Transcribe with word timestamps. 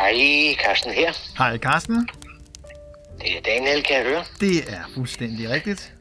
Hej, 0.00 0.54
Carsten 0.64 0.92
her. 0.92 1.12
Hej 1.38 1.58
Carsten. 1.58 2.08
Det 3.20 3.36
er 3.36 3.40
Daniel, 3.40 3.82
kan 3.82 3.96
jeg 3.96 4.04
høre. 4.04 4.24
Det 4.40 4.72
er 4.72 4.90
fuldstændig 4.94 5.50
rigtigt. 5.50 5.92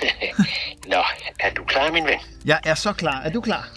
Nå, 0.92 1.02
er 1.40 1.50
du 1.56 1.64
klar, 1.64 1.92
min 1.92 2.04
ven? 2.04 2.18
Jeg 2.44 2.60
er 2.64 2.74
så 2.74 2.92
klar. 2.92 3.22
Er 3.22 3.30
du 3.30 3.40
klar? 3.40 3.68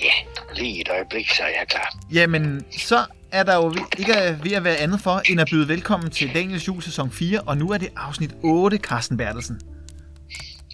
Ja, 0.00 0.12
lige 0.56 0.80
et 0.80 0.88
øjeblik, 0.88 1.30
så 1.30 1.42
er 1.42 1.48
jeg 1.48 1.66
klar. 1.68 1.96
Jamen, 2.12 2.64
så 2.78 3.04
er 3.32 3.42
der 3.42 3.56
jo 3.56 3.76
ikke 3.98 4.38
ved 4.42 4.52
at 4.52 4.64
være 4.64 4.76
andet 4.76 5.00
for, 5.00 5.22
end 5.30 5.40
at 5.40 5.48
byde 5.50 5.68
velkommen 5.68 6.10
til 6.10 6.34
Daniels 6.34 6.68
Jul 6.68 6.82
sæson 6.82 7.12
4, 7.12 7.40
og 7.40 7.58
nu 7.58 7.70
er 7.70 7.78
det 7.78 7.88
afsnit 7.96 8.30
8, 8.42 8.76
Carsten 8.76 9.16
Bertelsen. 9.16 9.60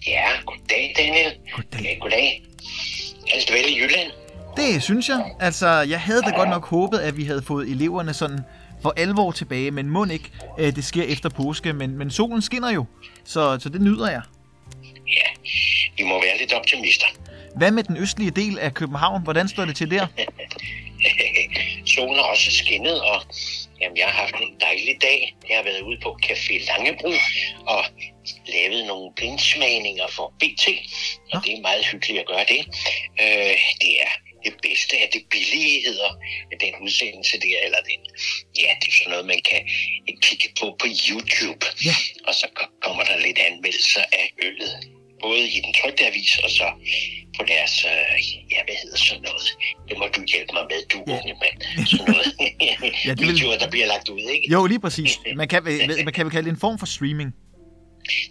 Ja, 0.07 0.27
goddag, 0.45 0.93
Daniel. 0.97 1.33
Goddag. 1.55 1.81
Ja, 1.81 1.93
goddag. 1.93 2.43
Alt 3.33 3.51
vel 3.51 3.65
i 3.69 3.81
Jylland? 3.81 4.11
Det 4.57 4.83
synes 4.83 5.09
jeg. 5.09 5.35
Altså, 5.39 5.67
jeg 5.67 6.01
havde 6.01 6.21
da 6.21 6.29
godt 6.29 6.49
nok 6.49 6.65
håbet, 6.65 6.97
at 6.99 7.17
vi 7.17 7.23
havde 7.23 7.41
fået 7.41 7.69
eleverne 7.69 8.13
sådan 8.13 8.39
for 8.81 8.93
alvor 8.97 9.31
tilbage, 9.31 9.71
men 9.71 9.89
må 9.89 10.05
ikke, 10.05 10.31
øh, 10.59 10.75
det 10.75 10.85
sker 10.85 11.03
efter 11.03 11.29
påske, 11.29 11.73
men, 11.73 11.97
men 11.97 12.11
solen 12.11 12.41
skinner 12.41 12.71
jo, 12.71 12.85
så, 13.25 13.59
så 13.59 13.69
det 13.69 13.81
nyder 13.81 14.09
jeg. 14.09 14.21
Ja, 15.07 15.49
vi 15.97 16.03
må 16.03 16.21
være 16.21 16.37
lidt 16.37 16.53
optimister. 16.53 17.05
Hvad 17.55 17.71
med 17.71 17.83
den 17.83 17.97
østlige 17.97 18.31
del 18.31 18.59
af 18.59 18.73
København? 18.73 19.23
Hvordan 19.23 19.47
står 19.47 19.65
det 19.65 19.75
til 19.75 19.91
der? 19.91 20.07
Solen 21.95 22.15
har 22.15 22.23
også 22.23 22.51
skinnet, 22.51 23.01
og 23.01 23.21
jamen, 23.81 23.97
jeg 23.97 24.05
har 24.05 24.21
haft 24.21 24.35
en 24.35 24.55
dejlig 24.61 24.95
dag. 25.01 25.35
Jeg 25.49 25.57
har 25.57 25.63
været 25.63 25.81
ude 25.81 25.99
på 26.03 26.17
Café 26.25 26.65
Langebro 26.67 27.13
og 27.67 27.83
lavet 28.47 28.85
nogle 28.87 29.13
blindsmagninger 29.15 30.07
for 30.09 30.33
BT, 30.39 30.67
og 30.67 31.33
Nå. 31.33 31.39
det 31.45 31.57
er 31.57 31.61
meget 31.61 31.85
hyggeligt 31.91 32.19
at 32.19 32.27
gøre 32.27 32.45
det. 32.53 32.61
Øh, 33.21 33.57
det 33.81 33.91
er 34.05 34.11
det 34.45 34.53
bedste 34.67 34.93
af 35.03 35.09
det 35.15 35.23
billige, 35.33 35.73
hedder 35.87 36.11
den 36.63 36.73
udsendelse 36.85 37.35
der, 37.45 37.57
eller 37.65 37.81
den, 37.89 37.99
ja, 38.63 38.69
det 38.81 38.87
er 38.91 38.95
sådan 38.99 39.11
noget, 39.13 39.25
man 39.33 39.41
kan 39.51 39.61
kigge 40.27 40.47
på 40.59 40.65
på 40.81 40.85
YouTube. 41.09 41.61
Ja. 41.89 41.95
Og 42.27 42.33
så 42.39 42.45
ko- 42.57 42.73
kommer 42.85 43.03
der 43.09 43.17
lidt 43.27 43.39
anmeldelser 43.49 44.03
af 44.19 44.25
øllet, 44.47 44.73
både 45.25 45.43
i 45.57 45.59
den 45.65 45.73
trykte 45.79 46.07
avis, 46.07 46.37
og 46.45 46.49
så 46.59 46.67
på 47.37 47.43
deres, 47.47 47.75
øh, 47.91 48.17
ja, 48.53 48.59
hvad 48.67 48.75
hedder 48.83 48.97
sådan 48.97 49.23
noget, 49.29 49.47
det 49.89 49.97
må 49.97 50.05
du 50.15 50.21
hjælpe 50.33 50.53
mig 50.53 50.65
med, 50.71 50.79
du 50.93 50.99
Ja. 51.07 51.11
unge 51.17 51.33
mand, 51.43 51.57
sådan 51.87 52.05
noget, 52.11 52.27
Ja, 53.05 53.11
det 53.13 53.19
vil- 53.19 53.27
videoer, 53.33 53.57
der 53.57 53.69
bliver 53.69 53.85
lagt 53.93 54.09
ud, 54.09 54.23
ikke? 54.35 54.51
Jo, 54.53 54.65
lige 54.65 54.79
præcis. 54.79 55.11
Man 55.35 55.47
kan, 55.47 55.63
man 56.07 56.13
kan 56.13 56.25
vel 56.25 56.31
kalde 56.31 56.45
det 56.49 56.53
en 56.55 56.59
form 56.59 56.79
for 56.79 56.85
streaming. 56.85 57.31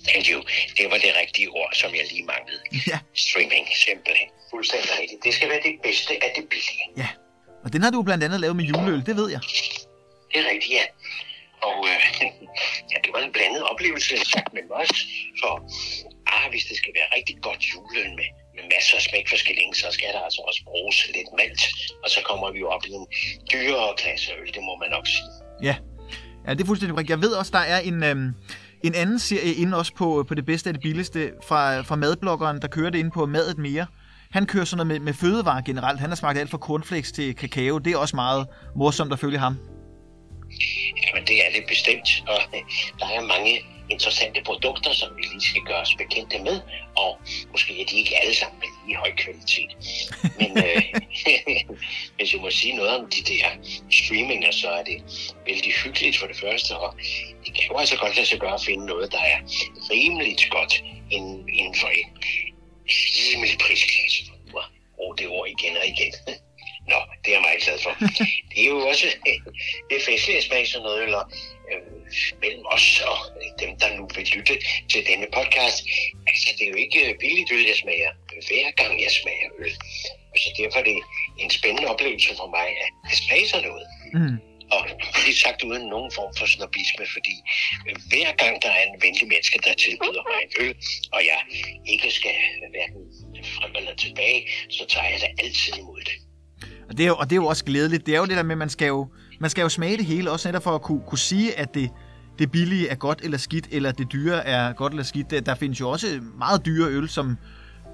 Thank 0.09 0.25
you. 0.33 0.39
Det 0.79 0.85
var 0.91 0.99
det 1.05 1.13
rigtige 1.23 1.49
ord, 1.49 1.71
som 1.81 1.91
jeg 1.95 2.05
lige 2.13 2.25
manglede. 2.33 2.63
Ja, 2.91 2.99
Streaming, 3.15 3.67
simpelthen. 3.87 4.29
Fuldstændig 4.51 4.91
rigtigt. 5.01 5.21
Det 5.25 5.35
skal 5.35 5.49
være 5.49 5.63
det 5.69 5.75
bedste 5.83 6.13
af 6.25 6.31
det 6.37 6.45
billige. 6.53 6.87
ja. 6.97 7.09
Og 7.65 7.73
den 7.73 7.83
har 7.83 7.91
du 7.91 8.03
blandt 8.03 8.25
andet 8.25 8.41
lavet 8.41 8.57
med 8.57 8.65
juleøl, 8.65 9.07
det 9.07 9.17
ved 9.17 9.29
jeg. 9.31 9.41
Det 10.31 10.37
er 10.43 10.47
rigtigt, 10.53 10.73
ja. 10.79 10.85
Og 11.69 11.79
øh, 11.91 12.01
ja, 12.93 12.97
det 13.05 13.11
var 13.15 13.21
en 13.29 13.33
blandet 13.33 13.63
oplevelse, 13.63 14.17
sagt 14.35 14.53
med 14.57 14.63
os. 14.83 14.93
For 15.41 15.53
ah, 16.37 16.51
hvis 16.51 16.65
det 16.65 16.77
skal 16.77 16.93
være 16.99 17.09
rigtig 17.17 17.37
godt 17.43 17.61
juleøl 17.71 18.11
med, 18.21 18.29
med 18.57 18.65
masser 18.75 18.97
af 18.97 19.03
smæk 19.03 19.29
for 19.29 19.37
så 19.83 19.89
skal 19.97 20.09
der 20.15 20.21
altså 20.29 20.41
også 20.49 20.61
bruges 20.65 20.97
lidt 21.17 21.31
malt. 21.39 21.63
Og 22.05 22.11
så 22.11 22.21
kommer 22.29 22.53
vi 22.53 22.59
jo 22.59 22.69
op 22.69 22.85
i 22.87 22.93
en 23.01 23.07
dyrere 23.53 23.95
klasse 23.97 24.33
øl, 24.41 24.55
det 24.55 24.63
må 24.63 24.77
man 24.83 24.91
nok 24.91 25.07
sige. 25.07 25.31
Ja, 25.63 25.77
ja 26.47 26.51
det 26.55 26.61
er 26.61 26.67
fuldstændig 26.67 26.97
rigtigt. 26.99 27.17
Jeg 27.17 27.23
ved 27.27 27.33
også, 27.41 27.53
der 27.53 27.65
er 27.75 27.81
en, 27.81 28.03
øhm, 28.03 28.29
en 28.85 28.95
anden 28.95 29.19
serie 29.19 29.55
inde 29.55 29.77
også 29.77 29.95
på, 29.95 30.25
på 30.29 30.35
det 30.35 30.47
bedste 30.47 30.71
af 30.71 30.75
det 30.75 30.83
billigste 30.83 31.33
fra, 31.47 31.81
fra 31.81 31.97
madbloggeren, 31.97 32.63
der 32.63 32.69
kører 32.69 32.91
det 32.91 32.99
ind 32.99 33.13
på 33.13 33.27
Madet 33.27 33.59
Mere. 33.59 33.87
Han 34.31 34.47
kører 34.47 34.65
sådan 34.65 34.87
noget 34.87 35.01
med, 35.01 35.07
med 35.07 35.15
fødevarer 35.15 35.63
generelt. 35.63 36.01
Han 36.01 36.11
har 36.11 36.17
smagt 36.17 36.39
alt 36.39 36.51
fra 36.51 36.59
cornflakes 36.59 37.13
til 37.13 37.35
kakao. 37.35 37.79
Det 37.79 37.93
er 37.93 37.97
også 37.97 38.17
meget 38.17 38.47
morsomt 38.77 39.13
at 39.13 39.19
følge 39.19 39.39
ham. 39.39 39.57
Jamen, 41.07 41.25
det 41.27 41.37
er 41.47 41.51
det 41.57 41.65
bestemt, 41.69 42.09
og 42.29 42.41
øh, 42.55 42.63
der 42.99 43.07
er 43.07 43.21
mange 43.35 43.53
interessante 43.91 44.41
produkter, 44.45 44.93
som 44.93 45.09
vi 45.17 45.23
lige 45.23 45.41
skal 45.41 45.63
gøre 45.63 45.81
os 45.81 45.95
bekendte 45.95 46.39
med, 46.39 46.61
og 46.97 47.19
måske 47.51 47.83
er 47.83 47.87
de 47.91 47.97
ikke 47.97 48.15
alle 48.23 48.35
sammen 48.35 48.61
lige 48.91 48.99
høj 48.99 49.13
kvalitet. 49.25 49.71
Men 50.41 50.51
øh, 50.67 50.83
hvis 52.17 52.33
jeg 52.33 52.41
må 52.41 52.51
sige 52.51 52.75
noget 52.77 52.91
om 52.99 53.11
de 53.11 53.23
der 53.33 53.47
streaminger, 53.91 54.51
så 54.51 54.69
er 54.71 54.83
det 54.83 54.99
vældig 55.47 55.73
hyggeligt 55.73 56.17
for 56.19 56.27
det 56.27 56.37
første, 56.37 56.77
og 56.77 56.95
det 57.45 57.55
kan 57.55 57.65
jo 57.71 57.77
altså 57.77 57.97
godt 57.97 58.17
lade 58.17 58.27
sig 58.27 58.41
gøre 58.41 58.55
at 58.55 58.65
finde 58.69 58.87
noget, 58.87 59.13
der 59.13 59.23
er 59.33 59.39
rimeligt 59.91 60.51
godt 60.51 60.85
inden, 61.11 61.49
inden 61.49 61.75
for 61.81 61.89
en 61.89 62.09
rimelig 63.33 63.59
prisklasse. 63.59 64.21
Bruge 64.97 65.17
det 65.19 65.29
ord 65.29 65.49
igen 65.49 65.77
og 65.77 65.87
igen. 65.87 66.13
Nå, 66.91 66.99
det 67.25 67.29
er 67.31 67.37
jeg 67.37 67.43
meget 67.49 67.63
glad 67.65 67.79
for. 67.79 67.93
Det 68.51 68.61
er 68.65 68.69
jo 68.69 68.79
også 68.89 69.07
det 69.89 69.97
er 69.97 70.05
festligt 70.11 70.39
at 70.39 70.45
smage 70.45 70.67
sådan 70.67 70.83
noget, 70.83 71.03
eller 71.03 71.23
øh, 71.71 71.83
mellem 72.43 72.65
os 72.67 73.03
og 73.11 73.19
dem, 73.63 73.73
der 73.81 73.89
nu 73.97 74.03
vil 74.17 74.27
lytte 74.37 74.55
til 74.91 75.01
denne 75.11 75.27
podcast. 75.39 75.79
Altså, 76.31 76.49
det 76.57 76.65
er 76.67 76.71
jo 76.75 76.79
ikke 76.85 77.01
billigt 77.21 77.53
øl, 77.55 77.65
jeg 77.71 77.79
smager, 77.83 78.11
hver 78.49 78.67
gang 78.81 78.93
jeg 79.05 79.11
smager 79.21 79.49
øl. 79.65 79.75
Så 80.43 80.49
derfor 80.59 80.79
er 80.83 80.87
det 80.91 80.99
en 81.39 81.51
spændende 81.59 81.89
oplevelse 81.93 82.31
for 82.41 82.49
mig, 82.57 82.69
at 82.85 82.91
det 83.11 83.17
smager 83.25 83.47
sådan 83.53 83.69
noget. 83.69 83.87
Mm. 84.15 84.37
Og 84.75 84.83
det 85.25 85.31
er 85.35 85.39
sagt 85.45 85.63
uden 85.69 85.85
nogen 85.95 86.11
form 86.19 86.33
for 86.39 86.47
snobisme, 86.47 87.05
fordi 87.17 87.37
øh, 87.87 87.97
hver 88.11 88.31
gang 88.43 88.55
der 88.65 88.73
er 88.79 88.85
en 88.91 88.97
venlig 89.05 89.27
menneske, 89.33 89.59
der 89.67 89.75
tilbyder 89.85 90.23
mig 90.31 90.39
en 90.47 90.53
øl, 90.65 90.75
og 91.15 91.21
jeg 91.31 91.41
ikke 91.93 92.11
skal 92.19 92.37
hverken 92.75 93.03
frem 93.55 93.73
eller 93.77 93.95
tilbage, 93.95 94.41
så 94.71 94.83
tager 94.93 95.09
jeg 95.13 95.21
da 95.21 95.29
altid 95.45 95.73
imod 95.83 96.01
det. 96.11 96.17
Og 96.89 96.97
det, 96.97 97.03
er 97.05 97.07
jo, 97.09 97.17
og 97.17 97.31
det 97.31 97.33
er 97.37 97.43
jo 97.45 97.47
også 97.47 97.65
glædeligt. 97.65 98.07
Det 98.07 98.15
er 98.15 98.19
jo 98.19 98.27
det 98.27 98.37
der 98.37 98.43
med, 98.43 98.53
at 98.53 98.59
man 98.59 98.71
skal 98.71 98.87
jo, 98.87 99.09
man 99.41 99.51
skal 99.51 99.63
jo 99.63 99.69
smage 99.69 99.97
det 99.97 100.07
hele, 100.07 100.31
også 100.31 100.49
netop 100.49 100.63
for 100.63 100.75
at 100.75 100.83
kunne, 100.83 101.03
kunne 101.09 101.19
sige, 101.19 101.59
at 101.59 101.75
det, 101.75 101.91
det 102.41 102.53
billige 102.53 102.89
er 102.89 102.95
godt 102.95 103.21
eller 103.25 103.39
skidt, 103.39 103.69
eller 103.71 103.93
det 103.93 104.13
dyre 104.13 104.47
er 104.47 104.73
godt 104.73 104.93
eller 104.93 105.05
skidt. 105.05 105.47
Der, 105.47 105.55
findes 105.55 105.81
jo 105.81 105.91
også 105.91 106.21
meget 106.39 106.67
dyre 106.67 106.89
øl, 106.89 107.09
som, 107.09 107.37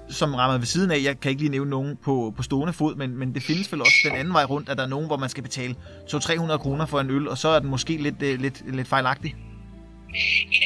som 0.09 0.35
rammer 0.35 0.57
ved 0.57 0.65
siden 0.65 0.91
af. 0.91 1.03
Jeg 1.03 1.19
kan 1.19 1.29
ikke 1.31 1.41
lige 1.41 1.51
nævne 1.51 1.69
nogen 1.69 1.97
på, 2.03 2.33
på 2.37 2.43
stående 2.43 2.73
fod, 2.73 2.95
men, 2.95 3.17
men 3.17 3.33
det 3.33 3.43
findes 3.43 3.71
vel 3.71 3.81
også 3.81 3.97
den 4.03 4.15
anden 4.15 4.33
vej 4.33 4.43
rundt, 4.43 4.69
at 4.69 4.77
der 4.77 4.83
er 4.83 4.87
nogen, 4.87 5.07
hvor 5.07 5.17
man 5.17 5.29
skal 5.29 5.43
betale 5.43 5.75
200-300 6.13 6.57
kroner 6.57 6.85
for 6.85 6.99
en 6.99 7.09
øl, 7.09 7.27
og 7.27 7.37
så 7.37 7.47
er 7.47 7.59
den 7.59 7.69
måske 7.69 7.97
lidt, 7.97 8.21
øh, 8.21 8.41
lidt, 8.41 8.75
lidt 8.75 8.87
fejlagtig. 8.87 9.35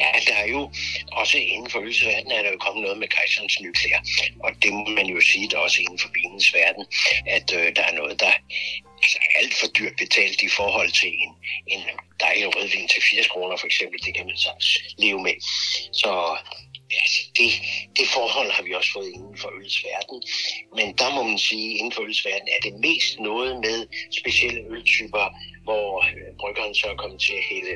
Ja, 0.00 0.10
der 0.28 0.36
er 0.44 0.48
jo 0.50 0.70
også 1.12 1.38
inden 1.38 1.70
for 1.70 1.78
ølsverdenen 1.80 2.32
er 2.32 2.42
der 2.42 2.50
jo 2.50 2.58
kommet 2.66 2.82
noget 2.82 2.98
med 2.98 3.08
kejserens 3.08 3.60
nyklæder. 3.60 4.00
Og 4.44 4.50
det 4.62 4.72
må 4.72 4.86
man 4.98 5.06
jo 5.06 5.20
sige, 5.20 5.48
der 5.50 5.58
også 5.58 5.78
inden 5.80 5.98
for 5.98 6.08
vinens 6.14 6.54
verden, 6.54 6.84
at 7.26 7.46
øh, 7.58 7.66
der 7.76 7.82
er 7.90 7.94
noget, 8.00 8.20
der 8.20 8.32
altså, 9.02 9.18
alt 9.40 9.54
for 9.60 9.66
dyrt 9.66 9.96
betalt 9.98 10.42
i 10.42 10.48
forhold 10.48 10.90
til 11.00 11.12
en, 11.24 11.32
en 11.66 11.82
dejlig 12.20 12.46
rødvin 12.56 12.88
til 12.88 13.02
80 13.02 13.28
kroner 13.28 13.56
for 13.56 13.66
eksempel. 13.66 13.98
Det 14.06 14.14
kan 14.14 14.26
man 14.26 14.36
så 14.36 14.52
leve 14.98 15.22
med. 15.22 15.36
Så 15.92 16.10
altså, 17.00 17.20
det, 17.38 17.48
det 17.98 18.06
forhold 18.16 18.50
har 18.56 18.62
vi 18.62 18.72
også 18.74 18.92
fået 18.92 19.10
inden 19.16 19.38
for 19.42 19.50
øls 19.58 19.84
verden. 19.84 20.18
Men 20.76 20.86
der 21.00 21.10
må 21.16 21.22
man 21.22 21.38
sige, 21.38 21.66
at 21.70 21.76
inden 21.78 21.92
for 21.92 22.02
øls 22.02 22.24
verden 22.24 22.48
er 22.56 22.60
det 22.66 22.74
mest 22.86 23.20
noget 23.20 23.52
med 23.66 23.78
specielle 24.20 24.60
øltyper, 24.74 25.24
hvor 25.66 25.88
øh, 26.04 26.30
bryggeren 26.40 26.74
så 26.74 26.86
er 26.92 26.96
kommet 27.02 27.20
til 27.20 27.34
at 27.40 27.44
hælde 27.50 27.74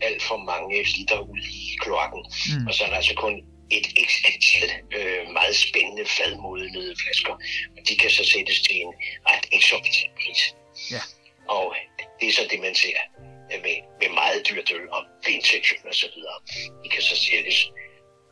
alt 0.00 0.22
for 0.22 0.36
mange 0.36 0.82
liter 0.96 1.18
ud 1.32 1.44
i 1.62 1.76
kloakken. 1.82 2.22
Mm. 2.24 2.60
Mm. 2.60 2.66
Og 2.66 2.74
så 2.74 2.84
er 2.84 2.88
der 2.88 2.96
altså 2.96 3.14
kun 3.14 3.34
et 3.78 3.86
x 4.08 4.10
antal 4.30 4.70
øh, 4.96 5.32
meget 5.32 5.56
spændende 5.56 6.04
fadmodnede 6.16 6.94
flasker. 7.02 7.34
Og 7.76 7.80
de 7.88 7.96
kan 7.96 8.10
så 8.10 8.24
sættes 8.24 8.60
til 8.60 8.76
en 8.84 8.92
ret 9.28 9.46
eksorbitant 9.52 10.14
pris. 10.20 10.42
Ja. 10.90 11.02
Og 11.48 11.74
det 12.20 12.28
er 12.28 12.32
så 12.32 12.44
det, 12.50 12.60
man 12.60 12.74
ser 12.74 12.98
øh, 13.52 13.58
med, 13.64 13.76
med 14.00 14.10
meget 14.20 14.40
dyrt 14.48 14.68
øl 14.76 14.86
og 14.96 15.02
vinsektion 15.26 15.82
og 15.88 15.94
så 15.94 16.06
videre. 16.14 16.36
De 16.84 16.88
kan 16.88 17.02
så 17.02 17.16
sælges 17.16 17.58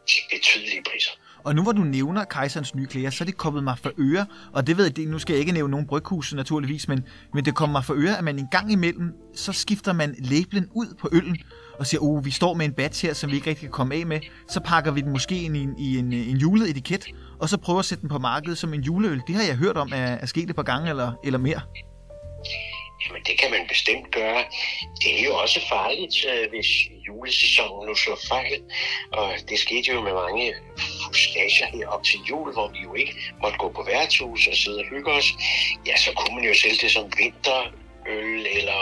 til 0.08 0.22
betydelige 0.32 0.82
priser. 0.90 1.10
Og 1.44 1.54
nu 1.54 1.62
hvor 1.62 1.72
du 1.72 1.82
nævner 1.82 2.24
kejserens 2.24 2.74
nye 2.74 2.86
klæder, 2.86 3.10
så 3.10 3.24
er 3.24 3.26
det 3.26 3.36
kommet 3.36 3.64
mig 3.64 3.78
for 3.78 3.92
øre, 3.98 4.26
og 4.52 4.66
det 4.66 4.76
ved 4.76 4.84
jeg, 4.84 4.96
det, 4.96 5.08
nu 5.08 5.18
skal 5.18 5.32
jeg 5.32 5.40
ikke 5.40 5.52
nævne 5.52 5.70
nogen 5.70 5.86
bryghuse 5.86 6.36
naturligvis, 6.36 6.88
men, 6.88 7.04
men 7.34 7.44
det 7.44 7.54
kommer 7.54 7.72
mig 7.72 7.84
for 7.84 7.94
øre, 7.96 8.18
at 8.18 8.24
man 8.24 8.38
en 8.38 8.48
gang 8.50 8.72
imellem, 8.72 9.12
så 9.34 9.52
skifter 9.52 9.92
man 9.92 10.14
labelen 10.18 10.68
ud 10.74 10.94
på 11.00 11.08
øllen, 11.12 11.38
og 11.78 11.86
siger, 11.86 12.00
oh, 12.02 12.24
vi 12.24 12.30
står 12.30 12.54
med 12.54 12.66
en 12.66 12.72
batch 12.72 13.06
her, 13.06 13.14
som 13.14 13.30
vi 13.30 13.36
ikke 13.36 13.50
rigtig 13.50 13.68
kan 13.68 13.72
komme 13.72 13.94
af 13.94 14.06
med, 14.06 14.20
så 14.48 14.60
pakker 14.60 14.90
vi 14.90 15.00
den 15.00 15.12
måske 15.12 15.42
ind 15.42 15.56
i 15.56 15.60
en, 15.60 15.78
i 15.78 15.98
en, 15.98 16.12
en 16.12 16.36
julet 16.36 16.70
etiket, 16.70 17.06
og 17.40 17.48
så 17.48 17.58
prøver 17.58 17.78
at 17.78 17.84
sætte 17.84 18.02
den 18.02 18.08
på 18.08 18.18
markedet 18.18 18.58
som 18.58 18.74
en 18.74 18.80
juleøl. 18.80 19.20
Det 19.26 19.34
har 19.34 19.42
jeg 19.42 19.56
hørt 19.56 19.76
om 19.76 19.90
er, 19.92 19.96
er 19.96 20.26
sket 20.26 20.50
et 20.50 20.56
par 20.56 20.62
gange 20.62 20.90
eller, 20.90 21.12
eller 21.24 21.38
mere. 21.38 21.60
Jamen, 23.06 23.22
det 23.26 23.38
kan 23.38 23.50
man 23.50 23.66
bestemt 23.68 24.10
gøre. 24.10 24.44
Det 25.02 25.20
er 25.20 25.24
jo 25.24 25.36
også 25.36 25.60
farligt, 25.68 26.16
øh, 26.32 26.50
hvis 26.50 26.66
julesæsonen 27.06 27.88
nu 27.88 27.94
slår 27.94 28.18
fejl. 28.28 28.62
Og 29.12 29.32
det 29.48 29.58
skete 29.58 29.92
jo 29.92 30.00
med 30.00 30.12
mange 30.12 30.54
fuskager 31.04 31.66
her 31.66 31.88
op 31.88 32.04
til 32.04 32.20
jul, 32.30 32.52
hvor 32.52 32.68
vi 32.68 32.78
jo 32.78 32.94
ikke 32.94 33.14
måtte 33.42 33.58
gå 33.58 33.68
på 33.68 33.82
værtshus 33.82 34.46
og 34.46 34.56
sidde 34.56 34.78
og 34.78 34.88
hygge 34.90 35.12
os. 35.12 35.28
Ja, 35.86 35.96
så 35.96 36.12
kunne 36.12 36.34
man 36.36 36.44
jo 36.44 36.54
sælge 36.54 36.78
det 36.82 36.90
som 36.90 37.12
vinterøl 37.18 38.46
eller 38.58 38.80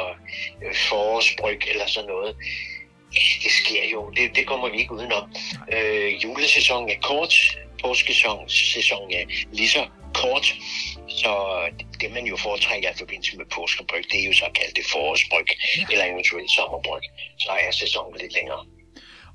øh, 0.62 0.74
forårsbryg 0.88 1.60
eller 1.70 1.86
sådan 1.86 2.08
noget. 2.08 2.36
Ja, 3.14 3.20
det 3.44 3.52
sker 3.52 3.84
jo. 3.92 4.10
Det, 4.16 4.36
det 4.36 4.46
kommer 4.46 4.68
vi 4.68 4.78
ikke 4.78 4.92
udenom. 4.92 5.24
Øh, 5.72 6.24
julesæsonen 6.24 6.90
er 6.90 7.00
kort. 7.02 7.34
Påskesæsonen 7.82 9.12
er 9.12 9.24
lige 9.52 9.68
så 9.68 9.86
kort. 10.14 10.54
Så 11.22 11.32
det, 12.00 12.08
man 12.16 12.24
jo 12.32 12.36
foretrækker 12.36 12.88
i 12.90 12.98
forbindelse 12.98 13.36
med 13.36 13.46
påskebryg, 13.56 14.04
det 14.10 14.18
er 14.22 14.26
jo 14.30 14.34
så 14.42 14.48
kaldt 14.58 14.76
det 14.76 14.84
forårsbryg, 14.92 15.48
ja. 15.78 15.86
eller 15.92 16.04
eventuelt 16.12 16.50
sommerbryg. 16.50 17.04
Så 17.44 17.50
er 17.66 17.70
sæsonen 17.70 18.16
lidt 18.20 18.34
længere. 18.38 18.62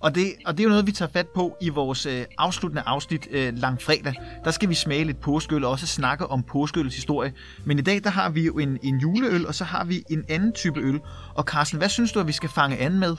Og 0.04 0.16
det, 0.16 0.36
og 0.46 0.54
det 0.54 0.60
er 0.60 0.64
jo 0.64 0.70
noget, 0.70 0.88
vi 0.88 0.92
tager 0.92 1.12
fat 1.12 1.30
på 1.36 1.58
i 1.62 1.70
vores 1.70 2.06
øh, 2.06 2.26
afsluttende 2.38 2.84
afsnit 2.86 3.28
øh, 3.32 3.54
langfredag. 3.58 4.14
Der 4.44 4.52
skal 4.52 4.70
vi 4.70 4.74
smage 4.74 5.04
lidt 5.04 5.22
påskeøl 5.22 5.64
og 5.64 5.72
også 5.72 5.88
snakke 5.88 6.28
om 6.28 6.44
påskeøls 6.44 6.96
historie. 6.96 7.34
Men 7.66 7.80
i 7.80 7.82
dag, 7.82 8.04
der 8.04 8.10
har 8.10 8.30
vi 8.30 8.42
jo 8.42 8.60
en, 8.60 8.80
en 8.84 9.00
juleøl, 9.00 9.48
og 9.48 9.56
så 9.56 9.64
har 9.64 9.84
vi 9.84 10.04
en 10.10 10.26
anden 10.30 10.54
type 10.54 10.80
øl. 10.80 11.00
Og 11.36 11.44
Carsten, 11.44 11.78
hvad 11.78 11.90
synes 11.90 12.12
du, 12.12 12.20
at 12.20 12.28
vi 12.28 12.32
skal 12.32 12.50
fange 12.56 12.78
an 12.78 13.00
med? 13.00 13.16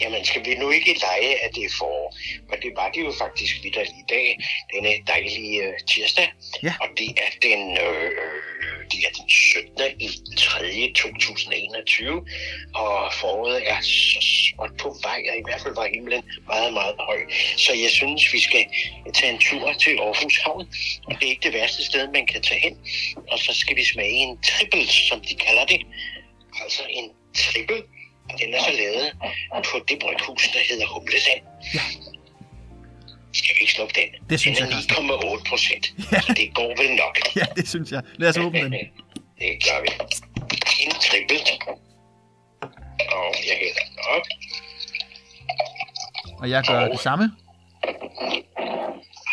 Jamen 0.00 0.24
skal 0.24 0.44
vi 0.44 0.54
nu 0.54 0.70
ikke 0.70 0.98
lege, 1.06 1.44
at 1.44 1.54
det 1.54 1.64
er 1.64 1.74
forår? 1.78 2.16
Men 2.50 2.58
det 2.62 2.72
var 2.76 2.88
det 2.94 3.02
jo 3.04 3.12
faktisk 3.18 3.54
vidt 3.62 3.76
i 3.76 4.04
dag, 4.08 4.38
denne 4.74 4.92
dejlige 5.06 5.68
uh, 5.68 5.74
tirsdag. 5.86 6.28
Ja. 6.62 6.74
Og 6.80 6.88
det 6.98 7.10
er 7.24 7.30
den, 7.42 7.62
øh, 7.78 8.10
det 8.90 8.98
er 9.06 9.12
den 9.18 9.28
17. 9.28 10.00
i 10.00 10.08
3. 10.36 10.92
2021, 10.96 12.26
og 12.74 13.12
foråret 13.12 13.70
er 13.70 13.80
så 13.80 14.20
småt 14.20 14.72
på 14.78 14.96
vej, 15.02 15.20
og 15.30 15.36
i 15.38 15.44
hvert 15.44 15.60
fald 15.62 15.74
var 15.74 15.88
himlen 15.94 16.22
meget, 16.46 16.72
meget 16.72 16.94
høj. 16.98 17.20
Så 17.56 17.72
jeg 17.72 17.90
synes, 17.90 18.32
vi 18.32 18.40
skal 18.40 18.64
tage 19.14 19.32
en 19.32 19.38
tur 19.38 19.72
til 19.72 19.94
Aarhus 19.98 20.38
Havn, 20.38 20.66
og 21.06 21.12
det 21.14 21.24
er 21.26 21.30
ikke 21.30 21.46
det 21.48 21.52
værste 21.52 21.84
sted, 21.84 22.08
man 22.12 22.26
kan 22.26 22.42
tage 22.42 22.60
hen. 22.60 22.76
Og 23.30 23.38
så 23.38 23.52
skal 23.54 23.76
vi 23.76 23.84
smage 23.84 24.16
en 24.26 24.38
triple, 24.42 24.86
som 24.86 25.20
de 25.20 25.34
kalder 25.34 25.64
det. 25.64 25.80
Altså 26.62 26.82
en 26.90 27.10
triple 27.36 27.82
den 28.38 28.54
er 28.54 28.62
så 28.62 28.72
lavet 28.72 29.12
på 29.70 29.84
det 29.88 29.98
bryghus, 29.98 30.48
der 30.48 30.62
hedder 30.68 30.86
Humlesand. 30.86 31.42
Ja. 31.74 31.80
Skal 33.32 33.54
vi 33.56 33.60
ikke 33.60 33.72
slukke 33.72 33.94
den? 34.00 34.28
Det 34.30 34.40
synes 34.40 34.58
den 34.58 34.72
er 34.72 35.36
9,8 35.36 35.48
procent, 35.48 35.94
ja. 36.12 36.20
så 36.20 36.32
det 36.32 36.54
går 36.54 36.70
vel 36.82 36.94
nok. 36.94 37.18
Ja, 37.36 37.46
det 37.56 37.68
synes 37.68 37.92
jeg. 37.92 38.02
Lad 38.16 38.28
os 38.28 38.36
åbne 38.36 38.64
den. 38.64 38.72
Det 39.40 39.64
gør 39.64 39.80
vi. 39.84 39.88
En 40.84 40.92
trippelt. 41.06 41.48
Og 43.16 43.34
jeg 43.48 43.56
hælder 43.62 43.84
den 43.88 43.98
op. 44.16 44.26
Og 46.40 46.50
jeg 46.50 46.64
gør 46.68 46.80
og... 46.80 46.90
det 46.90 47.00
samme. 47.00 47.24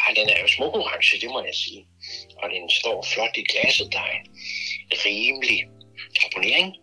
Ah, 0.04 0.16
den 0.16 0.30
er 0.30 0.42
jo 0.42 0.48
smuk 0.48 0.74
orange, 0.76 1.22
det 1.22 1.30
må 1.30 1.44
jeg 1.46 1.56
sige. 1.56 1.86
Og 2.44 2.50
den 2.50 2.70
står 2.70 3.06
flot 3.14 3.38
i 3.38 3.44
glasset. 3.52 3.88
Der 3.92 4.00
er 4.00 4.20
rimelig 5.06 5.60
karbonering. 6.20 6.76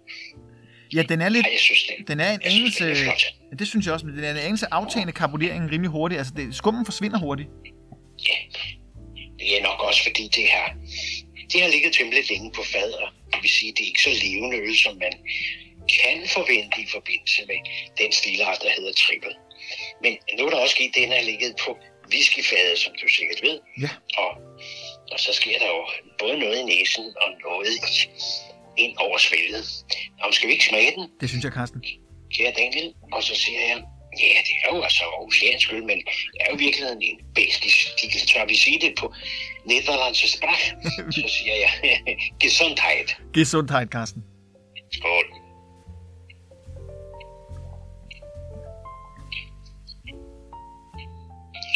Ja, 0.95 1.03
den 1.03 1.21
er 1.21 1.29
lidt... 1.29 1.47
Ej, 1.47 1.53
jeg 1.53 1.61
synes, 1.61 1.83
det, 1.83 2.09
den 2.09 2.21
er 2.21 2.31
en 2.33 2.41
jeg 2.45 2.53
synes, 2.53 2.77
den 2.77 2.89
er. 2.89 3.57
Det 3.59 3.69
synes 3.69 3.87
jeg 3.87 3.95
også, 3.95 4.07
men 4.07 4.17
den 4.17 4.25
er 4.25 4.31
en 4.31 4.37
anelse 4.37 4.67
aftagende 4.71 5.13
karboneringen 5.13 5.71
rimelig 5.71 5.91
hurtigt. 5.91 6.19
Altså, 6.19 6.33
det, 6.37 6.55
skummen 6.55 6.85
forsvinder 6.85 7.19
hurtigt. 7.19 7.49
Ja, 8.29 8.37
det 9.39 9.59
er 9.59 9.63
nok 9.63 9.81
også 9.89 10.03
fordi 10.03 10.25
det 10.39 10.47
her, 10.55 10.67
det 11.53 11.63
har 11.63 11.69
ligget 11.69 11.93
temmelig 11.93 12.31
længe 12.31 12.51
på 12.59 12.63
fad, 12.73 12.93
og 12.93 13.09
det 13.33 13.43
vil 13.43 13.51
sige, 13.51 13.73
det 13.73 13.81
er 13.81 13.91
ikke 13.93 14.03
så 14.09 14.13
levende 14.25 14.57
øl, 14.57 14.77
som 14.79 14.95
man 15.05 15.15
kan 15.97 16.17
forvente 16.37 16.77
i 16.85 16.87
forbindelse 16.97 17.43
med 17.51 17.59
den 18.01 18.13
stilart, 18.13 18.59
der 18.63 18.71
hedder 18.77 18.93
triple. 18.93 19.35
Men 20.03 20.13
nu 20.39 20.47
er 20.47 20.51
der 20.51 20.61
også 20.65 20.75
sket, 20.75 20.91
den 20.95 21.09
har 21.13 21.23
ligget 21.31 21.53
på 21.65 21.71
whiskyfadet, 22.13 22.79
som 22.79 22.93
du 23.03 23.09
sikkert 23.09 23.41
ved. 23.43 23.57
Ja. 23.83 23.91
Og, 24.23 24.31
og 25.13 25.19
så 25.25 25.33
sker 25.33 25.59
der 25.59 25.69
jo 25.77 25.83
både 26.19 26.39
noget 26.39 26.57
i 26.63 26.65
næsen 26.73 27.07
og 27.23 27.29
noget 27.47 27.75
i, 27.91 27.97
ind 28.77 28.97
over 28.97 29.19
svælget. 29.19 29.67
Nå, 30.19 30.33
skal 30.33 30.49
vi 30.49 30.53
ikke 30.53 30.65
smage 30.65 30.91
den? 30.97 31.09
Det 31.21 31.29
synes 31.29 31.45
jeg, 31.45 31.53
Carsten. 31.53 31.85
Kære 32.35 32.53
Daniel, 32.57 32.95
og 33.13 33.23
så 33.23 33.35
siger 33.35 33.61
jeg, 33.61 33.83
ja, 34.21 34.41
det 34.47 34.55
er 34.65 34.77
jo 34.77 34.83
altså 34.83 35.05
oceansk 35.19 35.73
øl, 35.73 35.85
men 35.85 35.99
det 35.99 36.41
er 36.41 36.47
jo 36.51 36.57
i 36.57 36.59
virkeligheden 36.59 37.03
en 37.03 37.19
belgisk 37.35 37.81
stil. 37.81 38.29
Så 38.29 38.45
vi 38.49 38.57
sige 38.57 38.81
det 38.81 38.95
på 38.99 39.15
Nederlandse 39.67 40.29
sprach, 40.33 40.65
så 41.17 41.29
siger 41.29 41.55
jeg, 41.65 41.73
gesundheit. 42.43 43.17
Gesundheit, 43.35 43.89
Carsten. 43.89 44.25
Skål. 44.93 45.27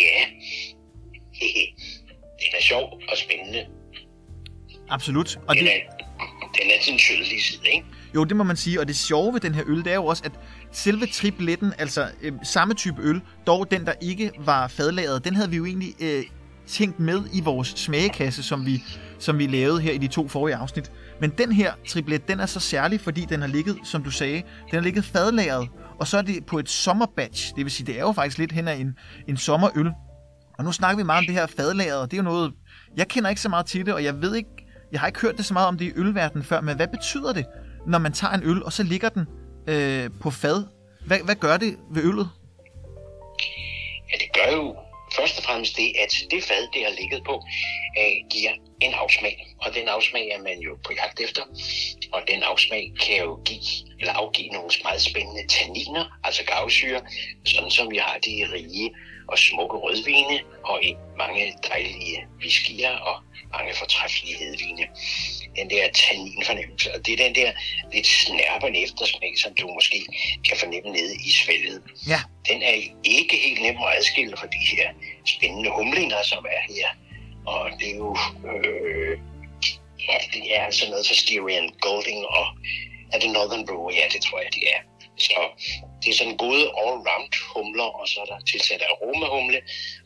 Ja, 0.01 0.25
den 2.41 2.51
er 2.59 2.63
sjov 2.63 3.01
og 3.09 3.17
spændende. 3.19 3.67
Absolut. 4.89 5.39
Og 5.49 5.55
det, 5.57 5.71
er, 6.89 7.31
den 7.31 7.41
side, 7.41 7.61
ikke? 7.75 7.87
jo, 8.15 8.25
det 8.25 8.37
må 8.37 8.45
man 8.45 8.57
sige. 8.57 8.81
Og 8.81 8.89
det 8.89 8.97
sjove 8.97 9.33
ved 9.33 9.41
den 9.41 9.55
her 9.55 9.63
øl, 9.67 9.79
det 9.85 9.87
er 9.87 9.95
jo 9.95 10.07
også, 10.07 10.23
at 10.25 10.33
selve 10.73 11.07
tripletten, 11.07 11.73
altså 11.79 12.09
øh, 12.23 12.33
samme 12.43 12.75
type 12.75 13.03
øl, 13.03 13.21
dog 13.47 13.71
den, 13.71 13.87
der 13.87 13.93
ikke 14.01 14.31
var 14.39 14.69
fadlagret, 14.69 15.25
den 15.25 15.35
havde 15.35 15.51
vi 15.51 15.57
jo 15.57 15.65
egentlig 15.65 15.95
øh, 16.01 16.23
tænkt 16.67 17.01
med 17.01 17.21
i 17.33 17.41
vores 17.41 17.69
smagekasse, 17.69 18.43
som 18.43 18.67
vi, 18.67 18.83
som 19.19 19.39
vi 19.39 19.47
lavede 19.47 19.81
her 19.81 19.93
i 19.93 19.99
de 19.99 20.07
to 20.07 20.29
forrige 20.29 20.57
afsnit. 20.57 20.93
Men 21.21 21.31
den 21.31 21.53
her 21.53 21.73
triplet, 21.89 22.29
den 22.29 22.41
er 22.41 22.47
så 22.47 22.61
særlig, 22.61 23.01
fordi 23.01 23.25
den 23.25 23.41
har 23.41 23.49
ligget, 23.49 23.79
som 23.85 24.03
du 24.03 24.11
sagde, 24.11 24.43
den 24.71 24.75
har 24.75 24.81
ligget 24.81 25.05
fadlagret, 25.05 25.69
og 26.01 26.07
så 26.07 26.19
er 26.19 26.23
det 26.23 26.47
på 26.47 26.59
et 26.59 26.69
sommerbatch. 26.69 27.53
Det 27.57 27.65
vil 27.65 27.73
sige, 27.73 27.87
det 27.87 27.97
er 27.97 28.01
jo 28.01 28.13
faktisk 28.13 28.39
lidt 28.39 28.53
hen 28.53 28.69
ad 28.69 28.79
en, 28.79 28.95
en 29.29 29.37
sommerøl. 29.37 29.91
Og 30.59 30.65
nu 30.65 30.73
snakker 30.73 30.97
vi 30.97 31.03
meget 31.03 31.19
om 31.19 31.27
det 31.27 31.35
her 31.35 31.47
fadlagret, 31.47 32.01
og 32.01 32.11
det 32.11 32.17
er 32.17 32.23
jo 32.23 32.25
noget, 32.25 32.53
jeg 32.97 33.09
kender 33.09 33.31
ikke 33.31 33.43
så 33.43 33.49
meget 33.49 33.67
til 33.67 33.87
det, 33.87 33.95
og 33.95 34.05
jeg 34.05 34.23
ved 34.23 34.35
ikke, 34.35 34.68
jeg 34.93 35.01
har 35.01 35.07
ikke 35.07 35.21
hørt 35.21 35.37
det 35.37 35.47
så 35.47 35.53
meget 35.53 35.69
om 35.69 35.79
det 35.79 35.85
i 35.85 35.93
ølverdenen 35.97 36.45
før, 36.45 36.61
men 36.61 36.77
hvad 36.77 36.89
betyder 36.89 37.33
det, 37.33 37.47
når 37.87 37.99
man 37.99 38.13
tager 38.13 38.35
en 38.35 38.43
øl, 38.45 38.63
og 38.63 38.73
så 38.73 38.83
ligger 38.83 39.09
den 39.09 39.27
øh, 39.67 40.11
på 40.21 40.31
fad? 40.31 40.65
Hvad, 41.07 41.19
hvad 41.25 41.35
gør 41.35 41.57
det 41.57 41.77
ved 41.91 42.03
øllet? 42.03 42.31
Ja, 44.13 44.17
det 44.19 44.33
gør 44.33 44.57
jo 44.57 44.77
først 45.17 45.39
og 45.39 45.45
fremmest 45.45 45.77
det, 45.77 45.93
at 46.05 46.13
det 46.31 46.45
fad, 46.45 46.63
det 46.75 46.83
har 46.87 46.95
ligget 47.01 47.21
på, 47.25 47.35
øh, 47.99 48.17
giver 48.31 48.53
en 48.81 48.95
afsmag. 48.95 49.37
Og 49.63 49.75
den 49.75 49.89
afsmag 49.89 50.29
er 50.37 50.43
man 50.43 50.59
jo 50.59 50.79
på 50.87 50.93
jagt 51.01 51.21
efter. 51.21 51.43
Og 52.13 52.21
den 52.31 52.43
afsmag 52.43 52.93
kan 53.05 53.17
jo 53.25 53.41
give, 53.45 53.69
eller 54.01 54.13
afgive 54.13 54.49
nogle 54.49 54.71
meget 54.85 55.03
spændende 55.03 55.47
tanniner, 55.49 56.05
altså 56.25 56.43
gavsyre, 56.45 57.01
sådan 57.45 57.71
som 57.71 57.91
vi 57.91 57.97
har 57.97 58.19
de 58.27 58.35
rige 58.55 58.91
og 59.29 59.39
smukke 59.39 59.77
rødvine, 59.77 60.41
og 60.65 60.81
mange 61.19 61.55
dejlige 61.69 62.27
whiskyer 62.41 62.91
og 62.91 63.23
mange 63.53 63.75
fortræffelige 63.75 64.37
hedvine. 64.37 64.87
Den 65.57 65.71
der 65.71 65.89
tanninfornemmelse, 65.93 66.95
og 66.95 67.07
det 67.07 67.13
er 67.13 67.25
den 67.27 67.35
der 67.35 67.53
lidt 67.93 68.07
snærpende 68.07 68.83
eftersmag, 68.83 69.33
som 69.43 69.55
du 69.55 69.67
måske 69.75 70.07
kan 70.49 70.57
fornemme 70.57 70.91
nede 70.91 71.15
i 71.15 71.31
svælget. 71.33 71.83
Ja. 72.09 72.21
Den 72.49 72.63
er 72.63 72.75
ikke 73.05 73.37
helt 73.37 73.63
nem 73.63 73.77
at 73.77 73.97
adskille 73.97 74.37
fra 74.37 74.47
de 74.47 74.77
her 74.77 74.89
spændende 75.27 75.71
humlinger, 75.71 76.23
som 76.23 76.45
er 76.45 76.75
her. 76.75 76.89
Og 77.47 77.71
det 77.81 77.91
er 77.91 77.97
jo... 77.97 78.17
Øh, 78.55 79.19
ja, 80.09 80.19
det 80.33 80.57
er 80.57 80.63
altså 80.65 80.91
noget 80.91 81.07
for 81.07 81.15
Styrian 81.15 81.71
Golding 81.81 82.27
og 82.27 82.47
er 83.13 83.19
det 83.19 83.31
Northern 83.31 83.67
Brew? 83.67 83.91
Ja, 83.91 84.05
det 84.13 84.23
tror 84.23 84.39
jeg, 84.39 84.51
det 84.55 84.63
er. 84.75 84.81
Så 85.19 85.41
det 86.03 86.09
er 86.11 86.17
sådan 86.21 86.37
gode 86.37 86.65
all-round 86.83 87.33
humler, 87.55 87.89
og 88.01 88.09
så 88.09 88.17
er 88.25 88.29
der 88.33 88.39
tilsat 88.53 88.83
aromahumle, 88.91 89.61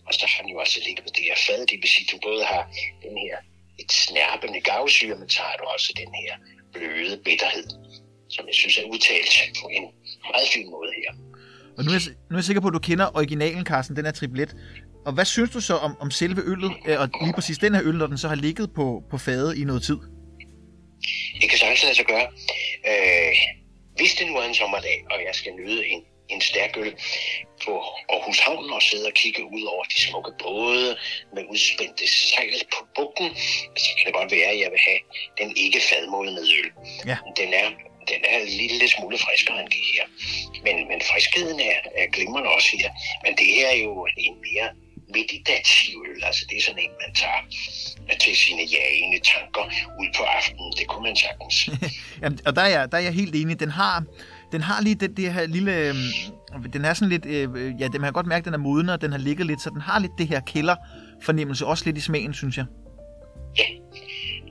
og 0.07 0.15
så 0.15 0.25
har 0.31 0.43
den 0.43 0.51
jo 0.55 0.59
også 0.65 0.81
ligget 0.87 1.05
på 1.07 1.13
det 1.17 1.25
her 1.29 1.39
fad. 1.47 1.61
Det 1.71 1.77
vil 1.83 1.91
sige, 1.95 2.07
at 2.07 2.13
du 2.13 2.19
både 2.29 2.45
har 2.45 2.63
den 3.05 3.15
her 3.25 3.37
et 3.83 3.93
snærpende 3.93 4.61
gavsyre, 4.61 5.17
men 5.21 5.29
så 5.29 5.41
har 5.43 5.57
du 5.61 5.65
også 5.75 5.93
den 6.03 6.11
her 6.23 6.33
bløde 6.73 7.17
bitterhed, 7.25 7.69
som 8.35 8.43
jeg 8.47 8.55
synes 8.55 8.79
er 8.79 8.85
udtalt 8.93 9.33
på 9.61 9.69
en 9.77 9.85
meget 10.31 10.49
fin 10.55 10.71
måde 10.71 10.93
her. 11.01 11.11
Og 11.79 11.85
nu 11.85 11.91
er, 11.91 11.95
jeg, 11.95 12.03
nu 12.31 12.35
er 12.35 12.39
jeg 12.39 12.45
sikker 12.45 12.61
på, 12.61 12.69
at 12.69 12.75
du 12.75 12.79
kender 12.79 13.17
originalen, 13.17 13.67
Carsten, 13.67 13.97
den 13.97 14.07
er 14.07 14.11
triplet. 14.11 14.57
Og 15.07 15.13
hvad 15.13 15.25
synes 15.25 15.51
du 15.51 15.61
så 15.61 15.75
om, 15.75 15.97
om 16.01 16.11
selve 16.11 16.43
øllet, 16.45 16.73
øh, 16.87 17.01
og 17.01 17.09
lige 17.23 17.35
præcis 17.35 17.59
den 17.59 17.75
her 17.75 17.83
øl, 17.85 17.95
når 17.95 18.07
den 18.07 18.19
så 18.19 18.29
har 18.29 18.35
ligget 18.35 18.75
på, 18.75 19.03
på 19.11 19.19
fadet 19.19 19.59
i 19.59 19.65
noget 19.65 19.83
tid? 19.83 19.99
Det 21.41 21.51
kan 21.51 21.59
sagtens 21.59 21.83
lade 21.83 21.95
sig 21.95 22.07
gøre. 22.07 22.27
Øh, 22.91 23.33
hvis 24.03 24.15
det 24.15 24.27
nu 24.27 24.37
er 24.37 24.45
en 24.45 24.55
sommerdag, 24.55 24.99
og 25.11 25.19
jeg 25.27 25.35
skal 25.35 25.53
nyde 25.53 25.87
en, 25.87 26.01
en 26.29 26.41
stærk 26.41 26.77
øl 26.77 26.93
på 27.65 27.73
Aarhus 28.13 28.39
Havn 28.39 28.73
og 28.73 28.83
sidde 28.83 29.07
og 29.07 29.15
kigge 29.15 29.45
ud 29.45 29.63
over 29.63 29.85
de 29.85 29.99
smukke 30.07 30.33
både 30.43 30.97
med 31.35 31.43
udspændte 31.51 32.07
sejl 32.07 32.63
på 32.75 32.81
bugten, 32.97 33.29
så 33.83 33.91
kan 33.97 34.07
det 34.07 34.15
godt 34.15 34.31
være, 34.31 34.49
at 34.55 34.61
jeg 34.61 34.71
vil 34.71 34.83
have 34.89 35.01
den 35.41 35.57
ikke 35.57 35.81
fadmodnede 35.89 36.49
øl. 36.59 36.71
Ja. 37.07 37.17
Den 37.37 37.55
er 37.55 37.69
den 38.09 38.21
er 38.29 38.39
en 38.39 38.49
lille 38.49 38.89
smule 38.89 39.19
friskere 39.19 39.61
end 39.61 39.71
det 39.77 39.85
her. 39.93 40.05
Men, 40.65 40.89
men 40.89 41.01
friskheden 41.11 41.61
er, 41.61 41.79
er 42.01 42.07
glimrende 42.07 42.51
også 42.51 42.77
her. 42.83 42.91
Men 43.25 43.33
det 43.39 43.47
her 43.47 43.69
er 43.69 43.79
jo 43.87 44.07
en 44.17 44.37
mere 44.47 44.69
meditativ 45.09 46.05
øl. 46.09 46.25
Altså 46.25 46.47
det 46.49 46.57
er 46.59 46.63
sådan 46.63 46.83
en, 46.83 46.91
man 47.05 47.15
tager 47.15 47.43
til 48.25 48.37
sine 48.37 48.63
jagende 48.77 49.19
tanker 49.33 49.65
ud 50.01 50.09
på 50.17 50.23
aftenen. 50.23 50.73
Det 50.79 50.87
kunne 50.87 51.03
man 51.03 51.17
sagtens. 51.17 51.57
Jamen, 52.23 52.39
og 52.47 52.57
der 52.57 52.63
er, 52.63 52.69
jeg, 52.69 52.93
der 52.93 52.99
er 52.99 53.03
jeg 53.03 53.15
helt 53.15 53.35
enig. 53.37 53.61
Den 53.61 53.71
har, 53.71 54.05
den 54.53 54.61
har 54.61 54.83
lige 54.83 54.95
det, 54.95 55.17
det 55.17 55.33
her 55.33 55.47
lille... 55.47 55.73
Øh, 55.77 55.95
den 56.73 56.85
er 56.85 56.95
sådan 56.95 57.09
lidt... 57.09 57.27
Øh, 57.27 57.81
ja, 57.81 57.89
man 57.89 58.01
kan 58.01 58.13
godt 58.13 58.27
mærke, 58.27 58.43
at 58.43 58.45
den 58.45 58.55
er 58.55 58.59
moden, 58.59 58.89
og 58.89 59.01
den 59.01 59.11
har 59.11 59.19
ligget 59.19 59.47
lidt, 59.47 59.63
så 59.63 59.71
den 59.71 59.81
har 59.81 59.99
lidt 59.99 60.13
det 60.19 60.29
her 60.29 60.41
kælder 60.41 60.77
fornemmelse 61.23 61.67
også 61.67 61.85
lidt 61.85 61.99
i 61.99 62.01
smagen, 62.01 62.35
synes 62.35 62.57
jeg. 62.57 62.67
Ja, 63.59 63.65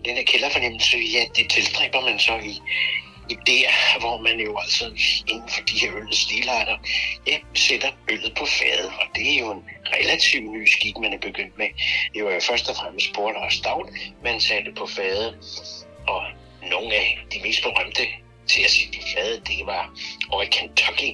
den 0.05 0.15
her 0.15 0.23
kælderfornemmelse, 0.23 0.97
ja, 0.97 1.23
det 1.35 1.49
tilstræber 1.49 2.01
man 2.01 2.19
så 2.19 2.37
i, 2.37 2.59
idéer, 3.35 3.99
hvor 3.99 4.17
man 4.21 4.39
jo 4.39 4.57
altså 4.57 4.85
inden 5.27 5.49
for 5.49 5.61
de 5.61 5.79
her 5.79 5.95
øllets 5.95 6.19
stilarter, 6.19 6.77
ja, 7.27 7.37
sætter 7.53 7.91
øllet 8.11 8.33
på 8.37 8.45
fadet. 8.45 8.91
Og 8.99 9.05
det 9.15 9.33
er 9.33 9.39
jo 9.39 9.51
en 9.51 9.63
relativt 9.93 10.51
ny 10.51 10.65
skik, 10.65 10.97
man 10.97 11.13
er 11.13 11.17
begyndt 11.17 11.57
med. 11.57 11.67
Det 12.13 12.23
var 12.23 12.31
jo 12.31 12.39
først 12.39 12.69
og 12.69 12.75
fremmest 12.75 13.13
porter 13.13 13.39
og 13.39 13.51
stout, 13.51 13.89
man 14.23 14.41
satte 14.41 14.71
på 14.71 14.85
fadet. 14.85 15.31
Og 16.07 16.23
nogle 16.69 16.95
af 16.95 17.19
de 17.33 17.39
mest 17.43 17.61
berømte 17.63 18.03
til 18.47 18.61
at 18.63 18.71
sige 18.71 18.99
på 18.99 19.07
fadet, 19.15 19.47
det 19.47 19.65
var 19.65 19.93
over 20.29 20.43
i 20.43 20.45
Kentucky. 20.45 21.11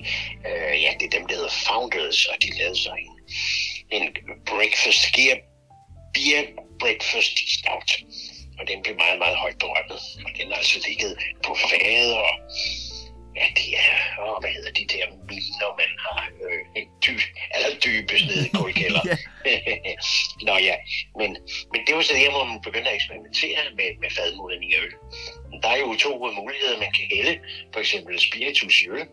Uh, 0.49 0.75
ja, 0.83 0.91
det 0.99 1.05
er 1.05 1.17
dem, 1.17 1.27
der 1.27 1.35
hedder 1.35 1.55
Founders, 1.67 2.25
og 2.25 2.35
de 2.41 2.57
lavede 2.57 2.75
så 2.75 2.91
en, 2.99 4.01
en 4.01 4.13
breakfast 4.45 5.11
gear, 5.11 5.37
beer 6.13 6.43
breakfast 6.79 7.35
stout 7.57 7.91
og 8.59 8.63
den 8.69 8.77
blev 8.83 8.95
meget, 9.03 9.19
meget 9.23 9.37
højt 9.43 9.57
berømmet. 9.63 9.99
Og 10.25 10.31
den 10.37 10.51
er 10.51 10.55
altså 10.55 10.77
ligget 10.87 11.11
på 11.45 11.51
fadet, 11.69 12.13
og 12.23 12.31
ja, 13.37 13.45
det 13.59 13.67
er, 13.83 13.93
åh, 14.23 14.37
hvad 14.41 14.51
hedder 14.57 14.71
de 14.79 14.85
der 14.93 15.05
miner, 15.29 15.69
man 15.81 15.91
har 16.05 16.21
øh, 16.45 16.85
dy, 17.03 17.13
eller 17.55 17.69
dybest 17.85 18.25
nede 18.29 18.45
i 18.47 18.51
kulkælder. 18.59 19.03
Nå 20.47 20.53
ja, 20.69 20.75
men, 21.19 21.29
men 21.71 21.79
det 21.85 21.95
var 21.95 22.01
så 22.01 22.13
der, 22.13 22.31
hvor 22.31 22.43
man 22.51 22.61
begyndte 22.67 22.89
at 22.89 22.95
eksperimentere 22.95 23.61
med, 23.79 23.89
med 24.01 24.09
fadmodning 24.17 24.73
af 24.75 24.79
øl. 24.85 24.93
Der 25.63 25.69
er 25.69 25.79
jo 25.85 25.95
to 26.05 26.11
muligheder, 26.41 26.83
man 26.85 26.91
kan 26.97 27.05
hælde, 27.15 27.33
for 27.73 27.79
eksempel 27.79 28.19
spiritus 28.19 28.81
i 28.81 28.89
øl, 28.89 29.05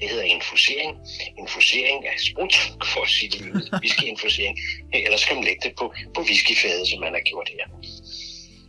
det 0.00 0.08
hedder 0.08 0.24
infusering. 0.24 0.98
Infusering 1.38 2.06
af 2.06 2.14
sprut, 2.18 2.54
for 2.92 3.02
at 3.02 3.08
sige 3.08 3.30
det 3.30 3.40
whiskyinfusering. 3.82 4.58
Ellers 5.06 5.24
kan 5.24 5.36
man 5.36 5.44
lægge 5.44 5.68
det 5.68 5.76
på, 5.78 5.94
på 6.14 6.20
whiskyfadet, 6.20 6.88
som 6.88 7.00
man 7.00 7.12
har 7.12 7.20
gjort 7.20 7.48
her. 7.48 7.66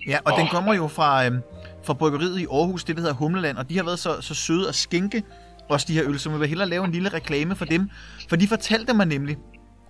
Ja, 0.08 0.18
og 0.26 0.34
oh. 0.34 0.40
den 0.40 0.48
kommer 0.48 0.74
jo 0.74 0.88
fra, 0.88 1.26
øhm, 1.26 1.42
fra 1.84 1.94
bryggeriet 1.94 2.40
i 2.40 2.46
Aarhus, 2.52 2.84
det 2.84 2.96
der 2.96 3.02
hedder 3.02 3.16
Humleland, 3.16 3.58
og 3.58 3.70
de 3.70 3.78
har 3.78 3.84
været 3.84 4.00
så, 4.00 4.22
så 4.22 4.34
søde 4.34 4.70
at 4.70 4.76
skænke 4.76 5.24
også 5.70 5.86
de 5.90 5.94
her 5.94 6.04
øl, 6.06 6.20
så 6.20 6.30
vi 6.30 6.38
vil 6.38 6.48
hellere 6.48 6.70
lave 6.70 6.86
en 6.86 6.92
lille 6.92 7.10
reklame 7.10 7.56
for 7.56 7.66
dem. 7.66 7.90
For 8.30 8.36
de 8.36 8.48
fortalte 8.48 8.94
mig 8.94 9.06
nemlig, 9.06 9.38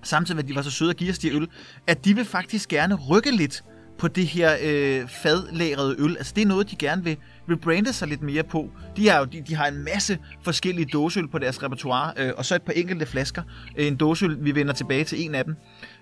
samtidig 0.03 0.35
med 0.35 0.43
at 0.43 0.49
de 0.49 0.55
var 0.55 0.61
så 0.61 0.71
søde 0.71 0.89
at 0.89 0.97
give 0.97 1.09
os 1.11 1.19
de 1.19 1.35
øl, 1.35 1.47
at 1.87 2.05
de 2.05 2.15
vil 2.15 2.25
faktisk 2.25 2.69
gerne 2.69 2.95
rykke 2.95 3.31
lidt 3.31 3.63
på 3.97 4.07
det 4.07 4.27
her 4.27 4.57
øh, 4.61 5.07
fadlagrede 5.07 5.95
øl. 5.99 6.17
Altså 6.17 6.33
det 6.35 6.41
er 6.41 6.45
noget, 6.45 6.71
de 6.71 6.75
gerne 6.75 7.03
vil, 7.03 7.17
vil 7.47 7.57
brande 7.57 7.93
sig 7.93 8.07
lidt 8.07 8.21
mere 8.21 8.43
på. 8.43 8.69
De 8.97 9.09
har 9.09 9.19
jo 9.19 9.25
de, 9.25 9.41
de 9.47 9.55
har 9.55 9.67
en 9.67 9.83
masse 9.83 10.19
forskellige 10.43 10.85
dåseøl 10.93 11.27
på 11.27 11.37
deres 11.37 11.63
repertoire, 11.63 12.13
øh, 12.17 12.31
og 12.37 12.45
så 12.45 12.55
et 12.55 12.61
par 12.61 12.73
enkelte 12.73 13.05
flasker. 13.05 13.43
Øh, 13.77 13.87
en 13.87 13.95
dåseøl, 13.95 14.37
vi 14.39 14.55
vender 14.55 14.73
tilbage 14.73 15.03
til 15.03 15.25
en 15.25 15.35
af 15.35 15.43
dem. 15.43 15.55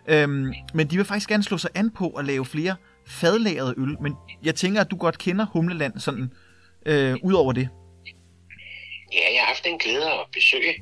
Øhm, 0.07 0.53
men 0.73 0.87
de 0.87 0.95
vil 0.97 1.05
faktisk 1.05 1.29
gerne 1.29 1.43
slå 1.43 1.57
sig 1.57 1.69
an 1.75 1.89
på 1.89 2.09
at 2.09 2.25
lave 2.25 2.45
flere 2.45 2.75
fadlagret 3.07 3.75
øl, 3.77 4.01
men 4.01 4.13
jeg 4.43 4.55
tænker, 4.55 4.81
at 4.81 4.91
du 4.91 4.95
godt 4.95 5.17
kender 5.17 5.45
Humleland 5.45 5.99
sådan, 5.99 6.31
øh, 6.85 7.15
ud 7.23 7.33
over 7.33 7.53
det. 7.53 7.69
Ja, 9.13 9.33
jeg 9.33 9.41
har 9.41 9.47
haft 9.47 9.67
en 9.67 9.77
glæde 9.77 10.11
at 10.11 10.25
besøge 10.33 10.73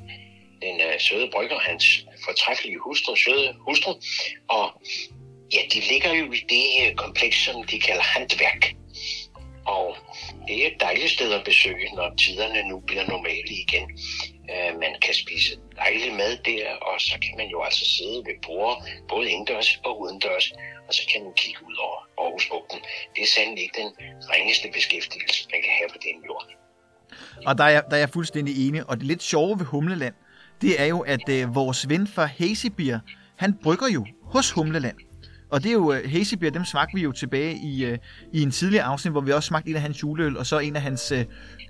den 0.62 0.74
uh, 0.74 1.00
søde 1.00 1.30
brygger, 1.32 1.58
hans 1.58 2.06
fortræffelige 2.24 2.78
hustru, 2.78 3.16
søde 3.16 3.54
hustru, 3.58 3.92
og 4.48 4.82
ja, 5.54 5.60
de 5.72 5.80
ligger 5.90 6.12
jo 6.14 6.32
i 6.32 6.42
det 6.52 6.66
uh, 6.80 6.96
kompleks, 6.96 7.36
som 7.44 7.64
de 7.64 7.80
kalder 7.80 8.02
handværk. 8.02 8.74
Og 9.66 9.96
det 10.48 10.62
er 10.62 10.66
et 10.66 10.80
dejligt 10.80 11.10
sted 11.10 11.32
at 11.32 11.44
besøge, 11.44 11.94
når 11.94 12.14
tiderne 12.14 12.68
nu 12.68 12.80
bliver 12.80 13.06
normale 13.08 13.52
igen. 13.64 13.86
Uh, 14.52 14.80
man 14.80 14.92
kan 15.02 15.14
spise 15.14 15.56
dejlig 15.76 16.12
mad 16.14 16.36
der, 16.44 16.74
og 16.88 17.00
så 17.00 17.14
kan 17.22 17.34
man 17.36 17.48
jo 17.48 17.62
altså 17.62 17.84
sidde 17.96 18.18
ved 18.26 18.36
bord, 18.46 18.86
både 19.08 19.30
indendørs 19.30 19.80
og 19.84 20.00
udendørs, 20.00 20.52
og 20.92 20.96
så 20.96 21.04
kan 21.12 21.24
man 21.24 21.32
kigge 21.36 21.60
ud 21.68 21.76
over 21.86 21.98
Aarhusbugten. 22.22 22.78
Det 23.14 23.22
er 23.22 23.30
sandelig 23.36 23.62
ikke 23.62 23.78
den 23.82 23.92
ringeste 24.34 24.68
beskæftigelse, 24.74 25.48
man 25.52 25.60
kan 25.64 25.72
have 25.78 25.88
på 25.94 25.98
den 26.06 26.16
jord. 26.28 26.46
Og 27.46 27.58
der 27.58 27.64
er, 27.64 27.80
der 27.80 27.96
er 27.96 28.00
jeg 28.04 28.10
fuldstændig 28.10 28.68
enig, 28.68 28.88
og 28.88 28.96
det 28.96 29.06
lidt 29.06 29.22
sjove 29.22 29.58
ved 29.58 29.66
Humleland, 29.66 30.14
det 30.62 30.80
er 30.80 30.86
jo, 30.86 31.00
at 31.00 31.28
øh, 31.28 31.54
vores 31.54 31.88
ven 31.88 32.06
fra 32.06 32.24
Hazybier, 32.24 33.00
han 33.36 33.54
brygger 33.62 33.88
jo 33.88 34.06
hos 34.22 34.50
Humleland. 34.50 34.96
Og 35.50 35.62
det 35.62 35.68
er 35.68 35.72
jo, 35.72 35.88
uh, 35.88 36.10
Hazybier, 36.10 36.50
dem 36.50 36.64
smagte 36.64 36.94
vi 36.94 37.02
jo 37.02 37.12
tilbage 37.12 37.54
i, 37.56 37.92
uh, 37.92 37.98
i 38.32 38.42
en 38.42 38.50
tidligere 38.50 38.84
afsnit, 38.84 39.12
hvor 39.12 39.20
vi 39.20 39.32
også 39.32 39.46
smagte 39.46 39.70
en 39.70 39.76
af 39.76 39.82
hans 39.82 40.02
juleøl, 40.02 40.36
og 40.36 40.46
så 40.46 40.58
en 40.58 40.76
af 40.76 40.82
hans 40.82 41.12
uh, 41.12 41.18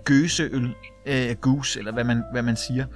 gøseøl, 0.05 0.75
uh, 1.09 1.33
goose, 1.41 1.79
eller 1.79 1.93
hvad 1.93 2.05
man, 2.05 2.23
hvad 2.33 2.43
man 2.43 2.57
siger. 2.57 2.87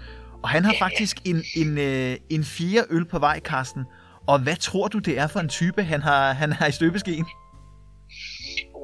Og 0.43 0.49
han 0.49 0.65
har 0.65 0.75
faktisk 0.79 1.17
en, 1.25 1.43
en, 1.57 1.79
uh, 1.79 2.17
en 2.31 2.45
fire 2.45 2.85
øl 2.91 3.05
på 3.05 3.19
vej, 3.19 3.41
Karsten, 3.41 3.85
og 4.27 4.39
hvad 4.39 4.57
tror 4.57 4.89
du, 4.89 4.99
det 4.99 5.19
er 5.19 5.27
for 5.27 5.41
en 5.41 5.49
type, 5.49 5.83
han 5.85 6.03
har, 6.03 6.33
han 6.33 6.53
har 6.53 6.67
i 6.67 6.73
støbeskeen? 6.73 7.27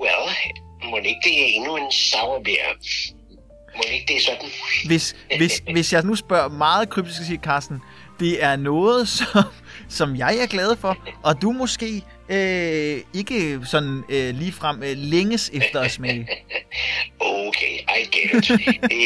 Well, 0.01 0.31
må 0.91 0.97
ikke 0.97 1.21
det 1.25 1.43
er 1.43 1.47
endnu 1.47 1.77
en 1.77 1.93
sauerbier? 1.93 2.73
Må 3.77 3.83
ikke 3.93 4.05
det 4.09 4.17
er 4.17 4.21
sådan? 4.21 4.51
Hvis, 4.87 5.17
hvis, 5.37 5.63
hvis 5.73 5.93
jeg 5.93 6.03
nu 6.03 6.15
spørger 6.15 6.49
meget 6.49 6.89
kryptisk 6.89 7.21
at 7.21 7.27
sige, 7.27 7.41
Carsten, 7.43 7.81
det 8.21 8.45
er 8.45 8.57
noget, 8.57 9.09
som, 9.09 9.45
som 9.89 10.17
jeg 10.17 10.39
er 10.39 10.47
glad 10.47 10.77
for, 10.77 10.97
og 11.23 11.43
du 11.43 11.53
måske 11.53 12.03
øh, 12.29 13.01
ikke 13.15 13.61
sådan 13.65 14.05
øh, 14.09 14.35
ligefrem 14.35 14.83
øh, 14.83 14.97
længes 14.97 15.51
efter 15.55 15.81
at 15.81 15.91
smage. 15.91 16.29
okay, 17.21 17.79
I 17.79 18.05
get 18.13 18.35
it. 18.35 18.61
det, 18.83 19.01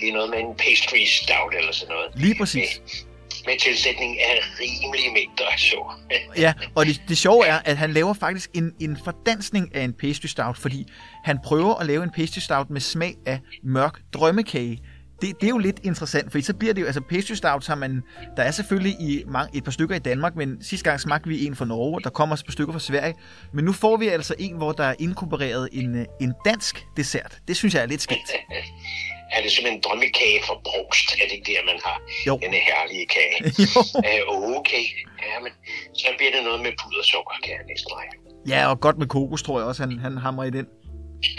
det 0.00 0.08
er 0.08 0.12
noget 0.12 0.30
med 0.30 0.38
en 0.38 0.54
pastry 0.58 1.04
stout 1.06 1.54
eller 1.58 1.72
sådan 1.72 1.94
noget. 1.94 2.10
Lige 2.14 2.34
præcis. 2.38 2.80
Men, 2.80 3.11
med 3.46 3.58
tilsætning 3.58 4.20
af 4.20 4.40
rimelige 4.60 5.12
mængder 5.12 5.44
af 5.52 5.58
sukker. 5.58 6.00
ja, 6.44 6.52
og 6.74 6.86
det, 6.86 7.02
det 7.08 7.18
sjove 7.18 7.46
er, 7.46 7.58
at 7.64 7.76
han 7.76 7.92
laver 7.92 8.14
faktisk 8.14 8.50
en, 8.54 8.72
en 8.80 8.98
fordansning 9.04 9.74
af 9.74 9.82
en 9.82 9.92
pastry 9.92 10.26
stout, 10.26 10.58
fordi 10.58 10.86
han 11.24 11.38
prøver 11.44 11.74
at 11.74 11.86
lave 11.86 12.02
en 12.02 12.10
pastry 12.10 12.38
stout 12.38 12.70
med 12.70 12.80
smag 12.80 13.14
af 13.26 13.40
mørk 13.62 14.00
drømmekage. 14.12 14.82
Det, 15.22 15.40
det 15.40 15.46
er 15.46 15.50
jo 15.50 15.58
lidt 15.58 15.80
interessant, 15.82 16.32
for 16.32 16.40
så 16.40 16.54
bliver 16.54 16.74
det 16.74 16.80
jo, 16.80 16.86
altså 16.86 17.00
pastry 17.00 17.32
stouts 17.32 17.66
har 17.66 17.74
man, 17.74 18.02
der 18.36 18.42
er 18.42 18.50
selvfølgelig 18.50 18.92
i 19.00 19.22
mange, 19.26 19.56
et 19.56 19.64
par 19.64 19.70
stykker 19.70 19.96
i 19.96 19.98
Danmark, 19.98 20.36
men 20.36 20.64
sidste 20.64 20.90
gang 20.90 21.00
smagte 21.00 21.28
vi 21.28 21.46
en 21.46 21.56
fra 21.56 21.64
Norge, 21.64 21.94
og 21.94 22.04
der 22.04 22.10
kommer 22.10 22.32
også 22.32 22.42
et 22.42 22.46
par 22.46 22.52
stykker 22.52 22.72
fra 22.72 22.80
Sverige. 22.80 23.14
Men 23.52 23.64
nu 23.64 23.72
får 23.72 23.96
vi 23.96 24.08
altså 24.08 24.34
en, 24.38 24.56
hvor 24.56 24.72
der 24.72 24.84
er 24.84 24.94
inkorporeret 24.98 25.68
en, 25.72 26.06
en 26.20 26.32
dansk 26.44 26.86
dessert. 26.96 27.38
Det 27.48 27.56
synes 27.56 27.74
jeg 27.74 27.82
er 27.82 27.86
lidt 27.86 28.02
skidt. 28.02 28.18
er 29.30 29.42
det 29.42 29.50
simpelthen 29.52 29.78
en 29.78 29.84
drømmekage 29.86 30.40
for 30.46 30.60
brugst? 30.64 31.08
Er 31.20 31.24
det 31.28 31.32
ikke 31.32 31.52
der, 31.52 31.64
man 31.70 31.78
har 31.84 31.98
jo. 32.26 32.38
denne 32.42 32.56
herlige 32.68 33.06
kage? 33.16 33.38
uh, 34.32 34.56
okay, 34.58 34.84
ja, 35.26 35.40
men 35.44 35.52
så 35.94 36.06
bliver 36.18 36.32
det 36.32 36.42
noget 36.44 36.60
med 36.60 36.72
pudersukker, 36.80 37.34
kan 37.44 37.52
jeg 37.52 37.64
næsten 37.72 37.92
regne. 37.98 38.14
Ja, 38.48 38.70
og 38.70 38.80
godt 38.80 38.98
med 38.98 39.06
kokos, 39.06 39.42
tror 39.42 39.58
jeg 39.58 39.66
også, 39.66 39.82
han, 39.82 39.98
han 39.98 40.16
hamrer 40.16 40.44
i 40.44 40.50
den. 40.50 40.66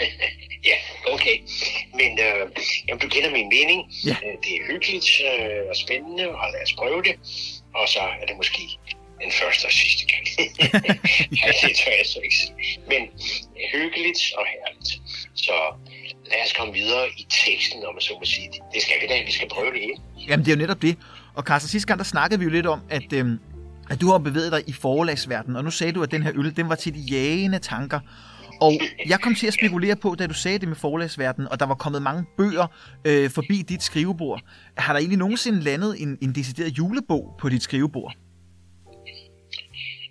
ja, 0.70 0.78
okay. 1.14 1.36
Men 1.94 2.10
øh, 2.26 2.42
jamen, 2.88 3.00
du 3.00 3.08
kender 3.08 3.30
min 3.30 3.48
mening. 3.56 3.80
Ja. 4.06 4.16
Øh, 4.24 4.34
det 4.44 4.50
er 4.56 4.62
hyggeligt 4.70 5.08
øh, 5.30 5.62
og 5.70 5.76
spændende, 5.76 6.28
og 6.28 6.46
lad 6.52 6.62
os 6.62 6.72
prøve 6.72 7.02
det. 7.02 7.14
Og 7.74 7.88
så 7.88 8.00
er 8.20 8.26
det 8.28 8.36
måske 8.36 8.62
den 9.24 9.32
første 9.40 9.64
og 9.66 9.72
sidste 9.72 10.04
gang. 10.12 10.24
ja, 11.40 11.46
det 11.62 11.76
tør 11.76 11.94
jeg 12.00 12.06
så 12.14 12.20
ikke. 12.28 12.42
Men 12.92 13.02
hyggeligt 13.72 14.22
og 14.38 14.44
herligt. 14.52 14.90
Så 15.34 15.56
lad 16.30 16.38
os 16.46 16.52
komme 16.58 16.72
videre 16.72 17.08
i 17.18 17.26
teksten, 17.44 17.84
om 17.88 17.94
man 17.94 18.00
så 18.00 18.12
må 18.20 18.24
sige. 18.24 18.48
Det 18.74 18.82
skal 18.82 18.96
vi 19.02 19.06
da, 19.06 19.14
vi 19.26 19.32
skal 19.32 19.48
prøve 19.48 19.70
det 19.72 19.80
hele. 19.80 19.96
Jamen, 20.28 20.44
det 20.44 20.52
er 20.52 20.56
jo 20.56 20.60
netop 20.60 20.82
det. 20.82 20.98
Og 21.34 21.42
Carsten, 21.42 21.68
sidste 21.68 21.86
gang, 21.86 21.98
der 21.98 22.04
snakkede 22.04 22.38
vi 22.38 22.44
jo 22.44 22.50
lidt 22.50 22.66
om, 22.66 22.80
at, 22.90 23.12
øhm, 23.12 23.38
at 23.90 24.00
du 24.00 24.10
har 24.10 24.18
bevæget 24.18 24.52
dig 24.52 24.62
i 24.66 24.72
forlagsverdenen, 24.72 25.56
og 25.56 25.64
nu 25.64 25.70
sagde 25.70 25.92
du, 25.92 26.02
at 26.02 26.10
den 26.10 26.22
her 26.22 26.32
øl, 26.34 26.56
den 26.56 26.68
var 26.68 26.74
til 26.74 26.94
de 26.94 27.00
jagende 27.00 27.58
tanker. 27.58 28.00
Og 28.60 28.72
jeg 29.06 29.20
kom 29.20 29.34
til 29.34 29.46
at 29.46 29.54
spekulere 29.54 29.96
på, 29.96 30.14
da 30.18 30.26
du 30.26 30.34
sagde 30.34 30.58
det 30.58 30.68
med 30.68 30.76
forlagsverdenen, 30.76 31.48
og 31.48 31.60
der 31.60 31.66
var 31.66 31.74
kommet 31.74 32.02
mange 32.02 32.24
bøger 32.36 32.66
øh, 33.04 33.30
forbi 33.30 33.62
dit 33.68 33.82
skrivebord. 33.82 34.40
Har 34.76 34.92
der 34.92 35.00
egentlig 35.00 35.18
nogensinde 35.18 35.60
landet 35.60 36.02
en, 36.02 36.18
en 36.22 36.34
decideret 36.34 36.68
julebog 36.78 37.34
på 37.40 37.48
dit 37.48 37.62
skrivebord? 37.62 38.14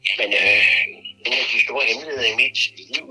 Jamen, 0.09 0.33
øh, 0.33 0.52
store 1.73 1.85
hemmeligheder 1.91 2.27
i 2.33 2.35
mit 2.43 2.59
liv, 2.93 3.05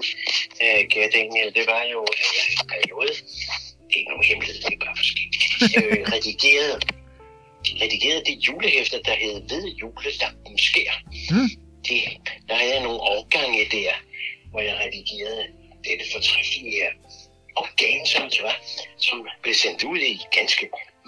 øh, 0.62 0.80
kære 0.92 1.10
Daniel, 1.16 1.54
det 1.54 1.64
var 1.72 1.82
jo 1.94 2.00
øh, 2.24 2.60
en 2.60 2.66
periode, 2.74 3.14
det 3.88 3.94
er 3.94 3.98
ikke 4.00 4.10
nogen 4.10 4.28
hemmelighed, 4.30 4.62
det 4.62 4.74
er 4.78 4.84
bare 4.86 4.96
forskelligt, 5.02 5.44
øh, 5.76 5.98
redigeret, 6.14 6.76
redigeret 7.82 8.20
det 8.28 8.36
julehæfter, 8.46 8.98
der 9.08 9.14
hed 9.22 9.36
Ved 9.50 9.64
julelampen 9.80 10.58
sker. 10.58 10.92
Mm. 11.34 11.50
Det, 11.88 12.00
der 12.48 12.54
havde 12.54 12.74
jeg 12.74 12.82
nogle 12.82 13.00
årgange 13.14 13.60
der, 13.78 13.92
hvor 14.50 14.60
jeg 14.68 14.74
redigerede 14.84 15.44
dette 15.86 16.04
fortræffelige 16.12 16.86
organ, 17.62 18.06
som 18.06 18.22
det 18.30 18.42
var, 18.42 18.56
som 19.06 19.16
blev 19.42 19.54
sendt 19.54 19.84
ud 19.84 19.98
i 19.98 20.14
ganske 20.38 20.64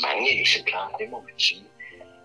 mange 0.07 0.41
eksemplarer, 0.41 0.97
det 1.01 1.07
må 1.11 1.19
man 1.21 1.39
sige. 1.39 1.67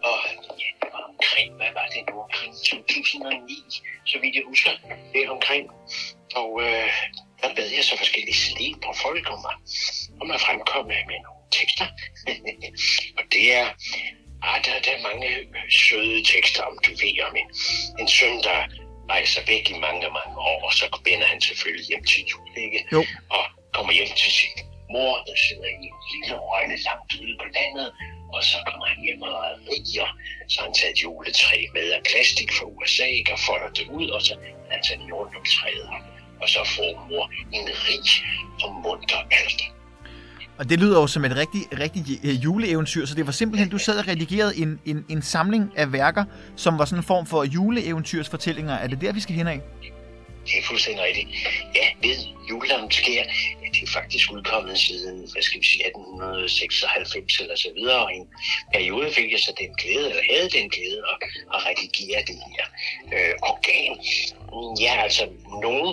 Og 0.07 0.17
ja, 0.61 0.69
det 0.81 0.89
var 0.93 1.03
omkring, 1.11 1.49
hvad 1.59 1.71
var 1.79 1.87
det 1.93 2.01
nu, 2.09 2.15
omkring 2.25 2.53
2009, 2.53 3.63
så 4.05 4.15
vidt 4.21 4.35
jeg 4.35 4.43
husker, 4.47 4.71
det 5.13 5.29
omkring. 5.29 5.65
Og 6.35 6.49
øh, 6.65 6.89
der 7.41 7.55
bad 7.55 7.69
jeg 7.77 7.83
så 7.83 7.97
forskellige 7.97 8.37
celebre 8.45 8.93
folk 9.05 9.25
om 9.35 9.41
at, 9.51 9.57
om 10.21 10.31
at 10.31 10.41
fremkomme 10.45 10.95
med 11.09 11.19
nogle 11.25 11.45
tekster. 11.57 11.87
og 13.17 13.23
det 13.33 13.43
er, 13.59 13.65
ah, 14.47 14.57
der, 14.65 14.73
der 14.85 14.91
er 14.97 15.07
mange 15.09 15.29
søde 15.69 16.23
tekster 16.23 16.63
om, 16.63 16.77
du 16.85 16.91
ved, 17.01 17.15
om 17.27 17.35
en, 17.41 17.49
en 17.99 18.07
søn, 18.07 18.37
der 18.47 18.59
rejser 19.09 19.41
væk 19.47 19.69
i 19.69 19.77
mange, 19.85 20.01
mange 20.19 20.35
år, 20.51 20.59
og 20.67 20.73
så 20.73 20.85
vender 21.05 21.27
han 21.27 21.41
selvfølgelig 21.41 21.85
hjem 21.85 22.03
til 22.03 22.21
jul, 22.31 22.49
ikke? 22.57 22.79
Jo. 22.93 23.01
Og 23.29 23.43
kommer 23.73 23.93
hjem 23.93 24.13
til 24.23 24.31
sin 24.39 24.55
mor, 24.93 25.13
der 25.27 25.35
sidder 25.45 25.69
i 25.83 25.85
en 25.91 25.99
lille 26.11 26.35
røgne 26.49 26.77
langt 26.87 27.11
ude 27.21 27.35
på 27.41 27.45
landet, 27.57 27.87
og 28.35 28.41
så 28.43 28.57
kommer 28.67 28.85
han 28.91 28.99
hjem 29.05 29.21
og 29.21 29.29
er 29.49 29.55
rig, 29.69 30.01
og 30.05 30.09
så 30.51 30.57
han 30.65 30.73
taget 30.73 30.93
et 30.95 31.03
juletræ 31.03 31.57
med 31.75 31.87
af 31.97 32.01
plastik 32.09 32.49
fra 32.57 32.65
USA, 32.75 33.05
ikke, 33.19 33.31
og 33.35 33.39
folder 33.47 33.69
det 33.77 33.87
ud, 33.99 34.07
og 34.15 34.21
så 34.21 34.33
han 34.71 34.81
taget 34.83 34.99
den 35.01 35.13
rundt 35.13 35.35
om 35.39 35.45
træet, 35.55 35.89
og 36.41 36.47
så 36.53 36.59
får 36.75 36.89
mor 37.09 37.25
en 37.57 37.67
rig 37.85 38.07
og 38.63 38.69
munter 38.83 39.21
alder. 39.39 39.69
Og 40.59 40.69
det 40.69 40.79
lyder 40.79 40.99
jo 41.01 41.07
som 41.07 41.25
et 41.25 41.35
rigtig, 41.35 41.61
rigtig 41.79 42.03
øh, 42.23 42.43
juleeventyr, 42.43 43.05
så 43.05 43.15
det 43.15 43.25
var 43.25 43.31
simpelthen, 43.31 43.69
du 43.69 43.77
sad 43.77 43.99
og 43.99 44.07
redigerede 44.07 44.57
en, 44.57 44.79
en, 44.85 45.05
en 45.09 45.21
samling 45.21 45.73
af 45.75 45.93
værker, 45.93 46.25
som 46.55 46.79
var 46.79 46.85
sådan 46.85 46.99
en 46.99 47.03
form 47.03 47.25
for 47.25 47.43
juleeventyrsfortællinger. 47.43 48.73
Er 48.73 48.87
det 48.87 49.01
der, 49.01 49.13
vi 49.13 49.19
skal 49.19 49.35
hen 49.35 49.47
af? 49.47 49.61
Det 50.45 50.57
er 50.59 50.63
fuldstændig 50.67 51.03
rigtigt. 51.03 51.27
Ja, 51.75 52.07
ved 52.07 52.15
julelammet 52.49 52.93
sker, 52.93 53.23
det 53.79 53.87
er 53.87 53.93
faktisk 54.01 54.31
udkommet 54.31 54.79
siden, 54.79 55.17
hvad 55.31 55.41
skal 55.41 55.61
vi 55.61 55.67
sige, 55.67 55.85
1896 55.85 57.39
eller 57.39 57.55
så 57.55 57.71
videre, 57.75 58.03
og 58.05 58.11
i 58.13 58.15
en 58.15 58.27
periode 58.73 59.13
fik 59.13 59.31
jeg 59.31 59.39
så 59.39 59.53
den 59.59 59.71
glæde, 59.81 60.09
eller 60.09 60.23
havde 60.33 60.49
den 60.49 60.69
glæde 60.69 61.01
at, 61.11 61.17
at 61.53 61.59
redigere 61.67 62.19
det 62.29 62.37
her 62.53 62.65
øh, 63.15 63.33
organ. 63.51 63.93
Ja, 64.85 64.93
altså 65.05 65.23
nogle 65.65 65.89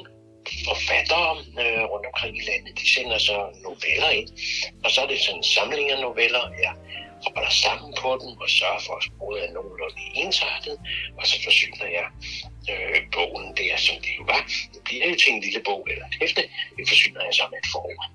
forfattere 0.68 1.30
øh, 1.62 1.84
rundt 1.92 2.06
omkring 2.10 2.34
i 2.40 2.44
landet, 2.50 2.72
de 2.80 2.86
sender 2.94 3.18
så 3.18 3.36
noveller 3.66 4.10
ind, 4.20 4.30
og 4.84 4.90
så 4.90 4.98
er 5.02 5.06
det 5.06 5.20
sådan 5.20 5.38
en 5.38 5.44
samling 5.56 5.90
af 5.90 5.98
noveller, 6.00 6.42
jeg 6.64 6.74
holder 7.26 7.50
sammen 7.64 7.94
på 8.02 8.10
den 8.20 8.30
og 8.42 8.48
sørger 8.58 8.80
for, 8.86 8.94
at 9.00 9.04
sproget 9.08 9.48
er 9.48 9.52
nogenlunde 9.52 10.02
ensartet, 10.22 10.76
og 11.18 11.26
så 11.26 11.36
forsyner 11.44 11.86
jeg 11.98 12.06
øh, 12.72 12.98
bogen 13.12 13.46
der, 13.56 13.76
som 13.76 13.96
det 14.04 14.12
jo 14.18 14.22
var. 14.32 14.42
Det 14.74 14.80
bliver 14.84 15.04
jo 15.10 15.14
til 15.22 15.32
en 15.32 15.40
lille 15.40 15.60
bog 15.64 15.86
eller 15.90 16.06
hæfte, 16.20 16.42
det 16.76 16.84
forsyner 16.88 17.20
jeg 17.26 17.34
så 17.34 17.44
med 17.50 17.58
et 17.64 17.70
forord. 17.72 18.10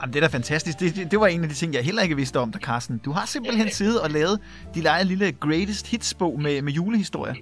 Jamen, 0.00 0.12
det 0.12 0.22
er 0.22 0.28
da 0.28 0.36
fantastisk. 0.36 0.78
Det, 0.80 0.96
det, 0.96 1.10
det 1.10 1.20
var 1.20 1.26
en 1.26 1.42
af 1.42 1.48
de 1.48 1.54
ting, 1.54 1.74
jeg 1.74 1.84
heller 1.84 2.02
ikke 2.02 2.16
vidste 2.16 2.38
om 2.40 2.52
dig, 2.52 2.60
Carsten. 2.60 2.98
Du 3.04 3.12
har 3.12 3.26
simpelthen 3.26 3.70
siddet 3.70 4.00
og 4.00 4.10
lavet 4.10 4.40
din 4.74 4.86
egen 4.86 5.06
lille 5.06 5.32
Greatest 5.32 5.86
Hits-bog 5.86 6.40
med, 6.40 6.62
med 6.62 6.72
julehistorier. 6.72 7.34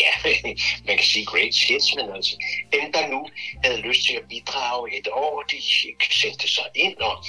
Ja, 0.00 0.12
man 0.86 0.96
kan 0.96 1.06
sige 1.12 1.26
great 1.26 1.54
hits, 1.68 1.96
men 1.96 2.06
altså 2.16 2.36
dem, 2.72 2.92
der 2.92 3.08
nu 3.08 3.20
havde 3.64 3.80
lyst 3.80 4.02
til 4.06 4.14
at 4.14 4.28
bidrage 4.28 4.98
et 4.98 5.08
år, 5.12 5.42
de 5.50 5.56
sendte 6.22 6.48
sig 6.48 6.64
ind, 6.74 6.96
og 6.96 7.24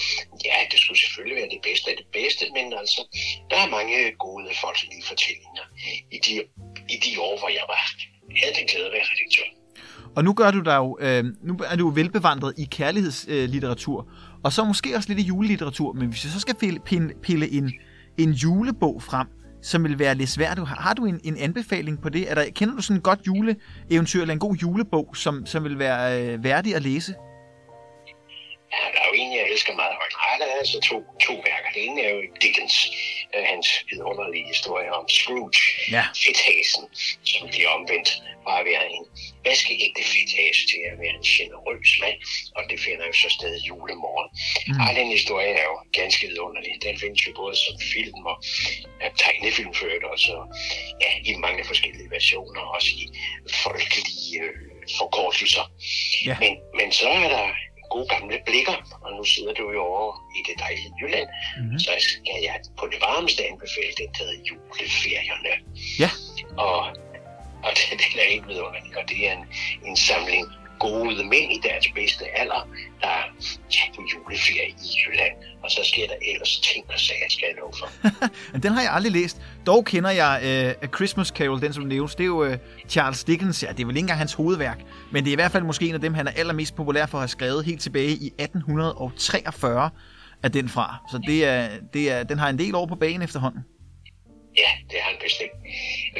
ja, 0.46 0.58
det 0.72 0.80
skulle 0.80 1.00
selvfølgelig 1.00 1.36
være 1.36 1.50
det 1.56 1.62
bedste 1.62 1.92
af 1.92 1.98
det 1.98 2.08
bedste, 2.14 2.46
men 2.54 2.74
altså, 2.74 3.02
der 3.50 3.58
er 3.58 3.70
mange 3.70 4.12
gode 4.26 4.56
folkelige 4.62 5.04
fortællinger 5.04 5.66
i 6.12 6.18
de, 6.26 6.34
i 6.90 6.98
de 7.06 7.22
år, 7.22 7.40
hvor 7.40 7.50
jeg 7.50 7.66
var, 7.68 7.82
havde 8.42 8.54
den 8.60 8.66
glæde 8.68 8.86
at 8.86 8.92
være 8.92 9.06
redaktør. 9.12 9.48
Og 10.16 10.24
nu 10.24 10.34
gør 10.34 10.52
du 10.52 10.60
dig 10.60 10.76
jo, 10.76 10.98
øh, 11.02 11.24
nu 11.44 11.60
er 11.70 11.76
du 11.76 11.88
jo 11.88 11.92
velbevandret 11.96 12.54
i 12.58 12.68
kærlighedslitteratur, 12.72 14.00
øh, 14.02 14.42
og 14.44 14.54
så 14.54 14.64
måske 14.64 14.96
også 14.96 15.10
lidt 15.10 15.20
i 15.20 15.24
julelitteratur, 15.24 15.94
men 15.94 16.08
hvis 16.08 16.24
vi 16.24 16.30
så 16.30 16.40
skal 16.40 16.56
pille, 16.56 16.80
pille 17.24 17.52
en, 17.52 17.74
en 18.18 18.32
julebog 18.32 19.04
frem, 19.04 19.28
som 19.62 19.84
vil 19.84 20.00
være 20.00 20.16
lidt 20.16 20.30
svært. 20.30 20.58
Har 20.68 20.94
du 20.94 21.06
en, 21.06 21.22
en 21.24 21.38
anbefaling 21.38 22.02
på 22.02 22.10
det? 22.10 22.32
Er 22.32 22.36
der, 22.36 22.46
kender 22.56 22.76
du 22.76 22.82
sådan 22.82 22.98
en 22.98 23.02
godt 23.02 23.20
juleeventyr 23.28 24.22
eller 24.22 24.34
en 24.34 24.40
god 24.40 24.56
julebog, 24.56 25.16
som, 25.16 25.46
som 25.46 25.64
vil 25.64 25.80
være 25.80 26.22
øh, 26.22 26.44
værdig 26.44 26.76
at 26.76 26.82
læse? 26.82 27.14
Ja, 28.74 28.84
der 28.94 29.00
er 29.04 29.08
jo 29.12 29.14
en, 29.22 29.34
jeg 29.38 29.44
elsker 29.52 29.74
meget 29.76 29.94
højt. 30.00 30.14
Nej, 30.22 30.36
der 30.42 30.48
er 30.54 30.58
altså 30.64 30.80
to, 30.90 30.98
to 31.28 31.34
værker. 31.34 31.70
Det 31.76 31.82
ene 31.88 32.02
er 32.02 32.12
jo 32.16 32.22
Dickens, 32.42 32.76
øh, 33.36 33.44
hans 33.54 33.68
vidunderlige 33.90 34.48
historie 34.54 34.90
om 35.00 35.06
Scrooge, 35.10 35.62
ja. 35.96 36.04
fedthasen, 36.24 36.84
som 37.32 37.48
bliver 37.48 37.70
omvendt 37.78 38.10
fra 38.44 38.60
at 38.60 38.66
være 38.72 38.86
en 38.96 39.06
vaskeægte 39.46 40.04
fedthase 40.12 40.62
til 40.72 40.82
at 40.92 40.96
være 41.02 41.14
en 41.20 41.28
generøs 41.36 41.92
mand, 42.04 42.20
og 42.56 42.62
det 42.70 42.80
finder 42.86 43.06
jo 43.10 43.14
så 43.24 43.30
sted 43.38 43.54
julemorgen. 43.68 44.30
Mm. 44.68 44.80
Ej, 44.84 44.92
den 45.00 45.08
historie 45.18 45.52
er 45.62 45.66
jo 45.72 45.78
ganske 46.00 46.28
vidunderlig. 46.28 46.74
Den 46.88 46.96
findes 47.04 47.22
jo 47.28 47.32
både 47.42 47.56
som 47.64 47.76
film 47.94 48.22
og 48.32 48.38
ja, 49.02 49.08
tegnefilm 49.24 49.74
ført, 49.82 50.04
og 50.12 50.18
så 50.26 50.36
ja, 51.04 51.12
i 51.30 51.34
mange 51.46 51.64
forskellige 51.72 52.10
versioner, 52.18 52.62
også 52.76 52.92
i 53.04 53.06
folkelige 53.66 54.42
øh, 54.42 54.56
forkortelser. 55.00 55.66
Ja. 56.26 56.36
Men, 56.44 56.54
men 56.80 56.92
så 56.92 57.10
er 57.10 57.30
der 57.38 57.48
gode 57.94 58.08
gamle 58.14 58.38
blikker, 58.48 58.78
og 59.04 59.10
nu 59.18 59.24
sidder 59.24 59.54
du 59.54 59.66
jo 59.78 59.82
over 59.94 60.12
i 60.38 60.40
det 60.48 60.56
dejlige 60.64 60.92
Jylland, 61.02 61.30
mm-hmm. 61.58 61.80
så 61.80 61.92
skal 62.08 62.38
jeg 62.48 62.56
på 62.80 62.86
det 62.92 63.00
varmeste 63.08 63.42
anbefale 63.52 63.94
den, 64.00 64.10
der 64.14 64.20
hedder 64.24 64.40
juleferierne. 64.50 65.54
Ja. 66.04 66.10
Og, 66.66 66.80
og 67.66 67.72
den, 67.80 67.90
den 68.04 68.20
er 68.24 68.28
ikke 68.36 68.48
vidunderlig, 68.48 68.98
og 69.00 69.04
det 69.10 69.20
er 69.28 69.34
en, 69.38 69.46
en 69.88 69.98
samling 69.98 70.46
gode 70.80 71.24
mænd 71.24 71.52
i 71.58 71.60
deres 71.64 71.88
bedste 71.96 72.24
alder, 72.40 72.64
der 73.02 73.08
er 73.08 73.28
på 73.96 74.02
juleferie 74.14 74.74
sager, 77.02 77.30
skal 77.30 77.48
jeg 77.48 77.56
love 77.60 77.74
for. 77.80 77.90
den 78.64 78.72
har 78.72 78.82
jeg 78.82 78.92
aldrig 78.94 79.12
læst. 79.12 79.42
Dog 79.66 79.86
kender 79.86 80.10
jeg 80.10 80.40
uh, 80.42 80.84
A 80.84 80.88
Christmas 80.96 81.28
Carol, 81.28 81.62
den 81.62 81.74
som 81.74 81.84
nævnes. 81.84 82.16
Det 82.16 82.24
er 82.24 82.28
jo 82.28 82.46
uh, 82.46 82.54
Charles 82.90 83.24
Dickens. 83.24 83.64
Ja, 83.64 83.72
det 83.72 83.80
er 83.80 83.86
vel 83.86 83.96
ikke 83.96 84.04
engang 84.04 84.20
hans 84.20 84.34
hovedværk. 84.34 84.80
Men 85.12 85.24
det 85.24 85.30
er 85.30 85.34
i 85.34 85.36
hvert 85.36 85.52
fald 85.52 85.64
måske 85.64 85.88
en 85.88 85.96
af 85.96 86.02
dem, 86.02 86.14
han 86.14 86.28
er 86.28 86.32
allermest 86.32 86.76
populær 86.76 87.06
for 87.06 87.18
at 87.18 87.22
have 87.22 87.28
skrevet 87.28 87.66
helt 87.66 87.82
tilbage 87.82 88.12
i 88.12 88.28
1843 88.40 89.90
af 90.44 90.52
den 90.52 90.70
fra. 90.70 90.98
Så 91.12 91.22
det 91.28 91.46
er, 91.46 91.70
det 91.94 92.12
er, 92.12 92.24
den 92.24 92.40
har 92.40 92.50
en 92.50 92.60
del 92.60 92.76
år 92.76 92.86
på 92.86 92.96
banen 92.96 93.22
efterhånden. 93.22 93.62
Ja, 94.58 94.72
det 94.90 94.98
har 95.02 95.10
han 95.12 95.20
bestemt. 95.28 95.58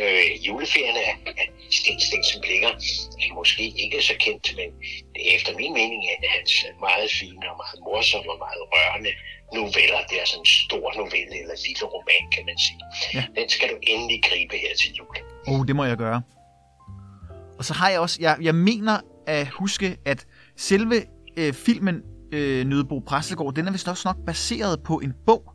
Øh, 0.02 0.48
juleferien 0.48 0.96
er, 1.08 1.14
er 1.42 1.48
Sten 1.80 2.00
Stensen 2.00 2.42
Blinger 2.42 2.74
er 3.24 3.34
måske 3.34 3.64
ikke 3.84 4.02
så 4.10 4.16
kendt, 4.26 4.46
men 4.60 4.70
det 5.14 5.22
er 5.28 5.36
efter 5.38 5.52
min 5.62 5.74
mening 5.74 6.02
en 6.04 6.24
af 6.28 6.32
hans 6.38 6.54
meget 6.80 7.12
fine 7.20 7.46
og 7.52 7.58
meget 7.64 7.80
morsomme 7.88 8.32
og 8.32 8.40
meget 8.46 8.64
rørende 8.74 9.12
noveller. 9.54 10.00
Det 10.10 10.18
er 10.22 10.26
sådan 10.26 10.42
en 10.42 10.46
stor 10.46 10.94
novelle 10.98 11.36
eller 11.42 11.56
en 11.60 11.64
lille 11.68 11.86
roman, 11.96 12.24
kan 12.36 12.44
man 12.46 12.58
sige. 12.66 12.82
Ja. 13.14 13.24
Den 13.42 13.50
skal 13.50 13.70
du 13.70 13.78
endelig 13.82 14.20
gribe 14.24 14.56
her 14.64 14.74
til 14.82 14.94
jul. 14.98 15.16
Oh, 15.48 15.68
det 15.68 15.76
må 15.76 15.84
jeg 15.86 15.98
gøre. 15.98 16.22
Og 17.58 17.66
så 17.66 17.74
har 17.74 17.90
jeg 17.90 18.00
også, 18.00 18.18
jeg, 18.22 18.38
jeg 18.42 18.56
mener 18.56 19.00
at 19.28 19.48
huske, 19.48 19.98
at 20.06 20.26
selve 20.58 20.96
øh, 21.38 21.54
filmen 21.54 22.02
øh, 22.32 22.66
Nødebo 22.66 23.00
Præstegård, 23.00 23.54
den 23.54 23.68
er 23.68 23.72
vist 23.72 23.88
også 23.88 24.08
nok 24.08 24.26
baseret 24.26 24.84
på 24.84 25.00
en 25.00 25.14
bog, 25.26 25.54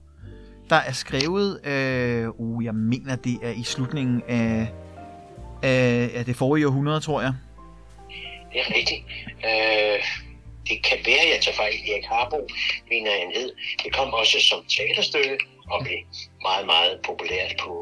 der 0.71 0.77
er 0.77 0.93
skrevet, 0.93 1.67
øh, 1.67 2.29
uh, 2.39 2.65
jeg 2.65 2.75
mener 2.75 3.17
det 3.17 3.39
er 3.43 3.51
i 3.51 3.63
slutningen 3.63 4.23
af, 4.29 4.73
af, 5.63 6.11
af 6.15 6.25
det 6.25 6.37
forrige 6.37 6.67
århundrede, 6.67 7.01
tror 7.01 7.21
jeg. 7.21 7.35
Det 8.53 8.61
er 8.61 8.75
rigtigt. 8.77 9.05
Øh, 9.45 10.26
det 10.69 10.79
kan 10.89 10.99
være, 11.07 11.23
at 11.27 11.31
jeg 11.35 11.41
tager 11.43 11.57
fejl. 11.57 11.75
Erik 11.91 12.05
Harbo, 12.05 12.41
mener 12.93 13.11
han 13.21 13.31
hed. 13.37 13.51
Det 13.85 13.91
kom 13.97 14.09
også 14.21 14.37
som 14.41 14.61
teaterstykke 14.75 15.39
og 15.71 15.79
blev 15.85 15.99
meget, 16.43 16.67
meget 16.67 17.01
populært 17.05 17.53
på 17.61 17.73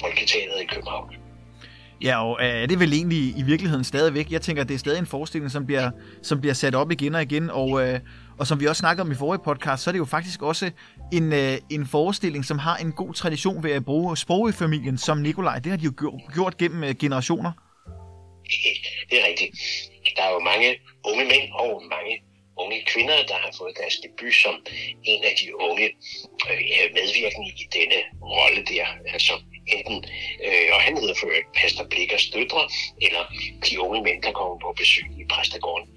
Folketeateret 0.00 0.62
i 0.62 0.66
København. 0.66 1.14
Ja, 2.02 2.24
og 2.24 2.38
er 2.40 2.66
det 2.66 2.80
vel 2.80 2.92
egentlig 2.92 3.38
i 3.38 3.42
virkeligheden 3.46 3.84
stadigvæk? 3.84 4.30
Jeg 4.30 4.42
tænker, 4.42 4.64
det 4.64 4.74
er 4.74 4.78
stadig 4.78 4.98
en 4.98 5.06
forestilling, 5.06 5.50
som 5.50 5.66
bliver, 5.66 5.90
som 6.22 6.40
bliver 6.40 6.54
sat 6.54 6.74
op 6.74 6.90
igen 6.90 7.14
og 7.14 7.22
igen, 7.22 7.50
og, 7.50 7.88
øh, 7.88 8.00
og 8.38 8.46
som 8.46 8.60
vi 8.60 8.66
også 8.66 8.80
snakkede 8.80 9.02
om 9.02 9.12
i 9.12 9.14
forrige 9.14 9.42
podcast, 9.44 9.82
så 9.82 9.90
er 9.90 9.92
det 9.92 9.98
jo 9.98 10.04
faktisk 10.04 10.42
også 10.42 10.70
en, 11.12 11.32
øh, 11.32 11.58
en 11.70 11.86
forestilling, 11.86 12.44
som 12.44 12.58
har 12.58 12.76
en 12.76 12.92
god 12.92 13.14
tradition 13.14 13.62
ved 13.62 13.70
at 13.70 13.84
bruge 13.84 14.16
sprog 14.16 14.48
i 14.48 14.52
familien, 14.52 14.98
som 14.98 15.18
Nikolaj. 15.18 15.58
Det 15.58 15.70
har 15.70 15.76
de 15.76 15.84
jo 15.84 15.92
gjort, 15.98 16.20
gjort 16.34 16.56
gennem 16.56 16.84
øh, 16.84 16.94
generationer. 16.94 17.52
Det 19.10 19.20
er 19.20 19.26
rigtigt. 19.28 19.58
Der 20.16 20.22
er 20.22 20.30
jo 20.30 20.38
mange 20.38 20.76
unge 21.04 21.24
mænd 21.24 21.52
og 21.52 21.82
mange 21.90 22.22
unge 22.56 22.84
kvinder, 22.86 23.26
der 23.26 23.34
har 23.34 23.52
fået 23.58 23.76
deres 23.80 23.96
debut 23.96 24.34
som 24.34 24.54
en 25.04 25.24
af 25.24 25.34
de 25.40 25.60
unge 25.60 25.86
øh, 26.50 26.86
medvirkende 26.98 27.48
i 27.62 27.64
denne 27.76 28.00
rolle 28.22 28.64
der. 28.64 28.86
Altså 29.14 29.34
enten, 29.66 30.04
øh, 30.46 30.68
og 30.74 30.80
han 30.80 30.96
hedder 30.96 31.14
for 31.20 31.28
Pastor 31.54 31.84
Blikkers 31.84 32.26
døtre, 32.30 32.68
eller 33.06 33.22
de 33.66 33.80
unge 33.80 34.02
mænd, 34.02 34.22
der 34.22 34.32
kommer 34.32 34.58
på 34.58 34.74
besøg 34.78 35.04
i 35.20 35.24
præstegården. 35.30 35.88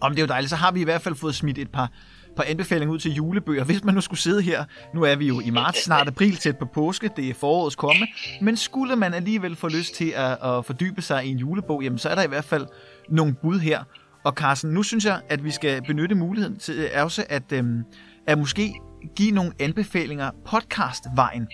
Om 0.00 0.10
det 0.10 0.18
er 0.18 0.22
jo 0.22 0.28
dejligt, 0.28 0.50
så 0.50 0.56
har 0.56 0.72
vi 0.72 0.80
i 0.80 0.84
hvert 0.84 1.02
fald 1.02 1.14
fået 1.14 1.34
smidt 1.34 1.58
et 1.58 1.70
par, 1.70 1.90
par 2.36 2.44
anbefalinger 2.48 2.94
ud 2.94 2.98
til 2.98 3.12
julebøger. 3.12 3.64
Hvis 3.64 3.84
man 3.84 3.94
nu 3.94 4.00
skulle 4.00 4.20
sidde 4.20 4.42
her, 4.42 4.64
nu 4.94 5.02
er 5.02 5.16
vi 5.16 5.26
jo 5.26 5.40
i 5.40 5.50
marts, 5.50 5.84
snart 5.84 6.08
april, 6.08 6.36
tæt 6.36 6.58
på 6.58 6.66
påske, 6.74 7.10
det 7.16 7.28
er 7.30 7.34
forårets 7.34 7.76
komme, 7.76 8.06
men 8.40 8.56
skulle 8.56 8.96
man 8.96 9.14
alligevel 9.14 9.56
få 9.56 9.68
lyst 9.68 9.94
til 9.94 10.12
at, 10.16 10.30
at 10.42 10.64
fordybe 10.64 11.02
sig 11.02 11.24
i 11.24 11.30
en 11.30 11.38
julebog, 11.38 11.82
jamen 11.82 11.98
så 11.98 12.08
er 12.08 12.14
der 12.14 12.22
i 12.22 12.28
hvert 12.28 12.44
fald 12.44 12.66
nogle 13.08 13.34
bud 13.34 13.58
her. 13.58 13.84
Og 14.24 14.32
Carsten, 14.32 14.70
nu 14.70 14.82
synes 14.82 15.04
jeg, 15.04 15.20
at 15.28 15.44
vi 15.44 15.50
skal 15.50 15.82
benytte 15.82 16.14
muligheden 16.14 16.58
til 16.58 16.88
også 16.96 17.24
at, 17.28 17.52
øhm, 17.52 17.84
at 18.26 18.38
måske 18.38 18.74
give 19.16 19.30
nogle 19.30 19.52
anbefalinger 19.60 20.30
podcastvejen. 20.46 21.48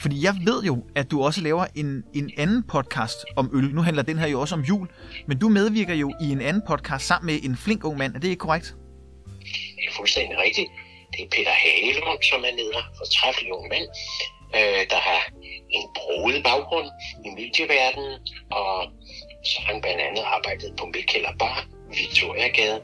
Fordi 0.00 0.24
jeg 0.24 0.34
ved 0.44 0.62
jo, 0.62 0.84
at 0.96 1.10
du 1.10 1.22
også 1.22 1.40
laver 1.40 1.66
en, 1.74 2.04
en 2.14 2.30
anden 2.36 2.62
podcast 2.62 3.18
om 3.36 3.50
øl. 3.54 3.74
Nu 3.74 3.82
handler 3.82 4.02
den 4.02 4.18
her 4.18 4.26
jo 4.26 4.40
også 4.40 4.54
om 4.54 4.60
jul. 4.60 4.88
Men 5.26 5.38
du 5.38 5.48
medvirker 5.48 5.94
jo 5.94 6.12
i 6.20 6.30
en 6.30 6.40
anden 6.40 6.62
podcast 6.68 7.06
sammen 7.06 7.26
med 7.26 7.50
en 7.50 7.56
flink 7.56 7.84
ung 7.84 7.98
mand. 7.98 8.14
Er 8.14 8.18
det 8.18 8.28
ikke 8.28 8.40
korrekt? 8.40 8.74
Det 9.76 9.84
er 9.88 9.94
fuldstændig 9.96 10.38
rigtigt. 10.38 10.68
Det 11.12 11.20
er 11.24 11.28
Peter 11.36 11.54
Halund, 11.62 12.22
som 12.22 12.40
er 12.48 12.52
leder 12.60 12.84
for 12.98 13.04
træffelig 13.04 13.52
ung 13.52 13.68
mand, 13.68 13.88
øh, 14.58 14.82
der 14.92 15.00
har 15.08 15.22
en 15.70 15.84
broet 15.96 16.42
baggrund 16.44 16.88
i 17.26 17.28
medieverdenen, 17.38 18.14
og 18.50 18.74
så 19.44 19.56
har 19.60 19.72
han 19.72 19.80
blandt 19.82 20.00
andet 20.00 20.24
arbejdet 20.36 20.70
på 20.78 20.84
Mikkel 20.94 21.26
Bar, 21.38 21.66
Victoriagade. 22.00 22.80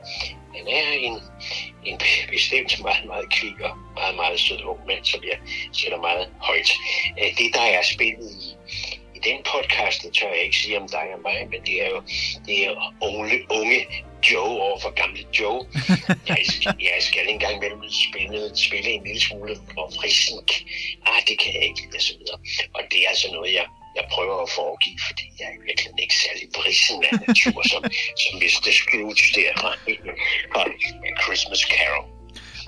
Han 0.57 0.66
er 0.69 0.92
en, 0.92 1.16
en 1.85 2.01
bestemt 2.31 2.83
meget, 2.83 3.07
meget 3.07 3.33
kvik 3.33 3.61
og 3.61 3.77
meget, 3.95 4.16
meget 4.16 4.40
sød 4.40 4.62
ung 4.62 4.87
mand, 4.87 5.05
som 5.05 5.21
jeg 5.25 5.38
sætter 5.73 6.01
meget 6.01 6.29
højt. 6.40 6.71
Øh, 7.21 7.31
det, 7.38 7.55
der 7.55 7.66
er 7.77 7.83
spillet 7.83 8.31
i, 8.45 8.47
i 9.16 9.19
den 9.29 9.38
podcast, 9.53 10.03
det 10.03 10.12
tør 10.12 10.29
jeg 10.29 10.45
ikke 10.45 10.57
sige 10.57 10.81
om 10.81 10.88
dig 10.88 11.07
og 11.14 11.21
mig, 11.23 11.49
men 11.51 11.61
det 11.66 11.83
er 11.85 11.88
jo 11.88 12.03
det 12.47 12.66
er 12.66 12.73
unge, 13.03 13.38
unge 13.51 13.87
Joe 14.33 14.61
over 14.66 14.79
for 14.79 14.90
gamle 14.90 15.25
Joe. 15.40 15.66
Jeg, 16.29 16.38
jeg 16.88 16.99
skal 17.01 17.29
engang 17.29 17.61
mellem 17.61 17.83
spille, 17.90 18.57
spille 18.57 18.90
en 18.90 19.05
lille 19.05 19.21
smule 19.21 19.57
for 19.75 19.92
frisk. 20.01 20.53
Ah, 21.07 21.23
det 21.29 21.38
kan 21.38 21.55
jeg 21.55 21.64
ikke, 21.64 21.83
og 21.97 22.03
så 22.03 22.12
videre. 22.19 22.38
Og 22.75 22.83
det 22.90 22.99
er 23.05 23.09
altså 23.09 23.29
noget, 23.33 23.55
jeg, 23.55 23.66
jeg 23.99 24.05
prøver 24.15 24.37
at 24.47 24.51
foregive, 24.59 24.99
fordi 25.09 25.27
jeg 25.39 25.47
er 25.55 25.59
virkelig 25.69 25.91
ikke 26.05 26.19
særlig 26.25 26.47
brissen 26.57 26.99
af 27.09 27.13
natur, 27.27 27.59
som, 27.73 27.83
som 28.23 28.33
Mr. 28.43 28.71
Scrooge 28.81 29.25
der 29.37 29.51
fra, 29.61 29.73
fra 30.53 30.63
Christmas 31.23 31.63
Carol. 31.73 32.07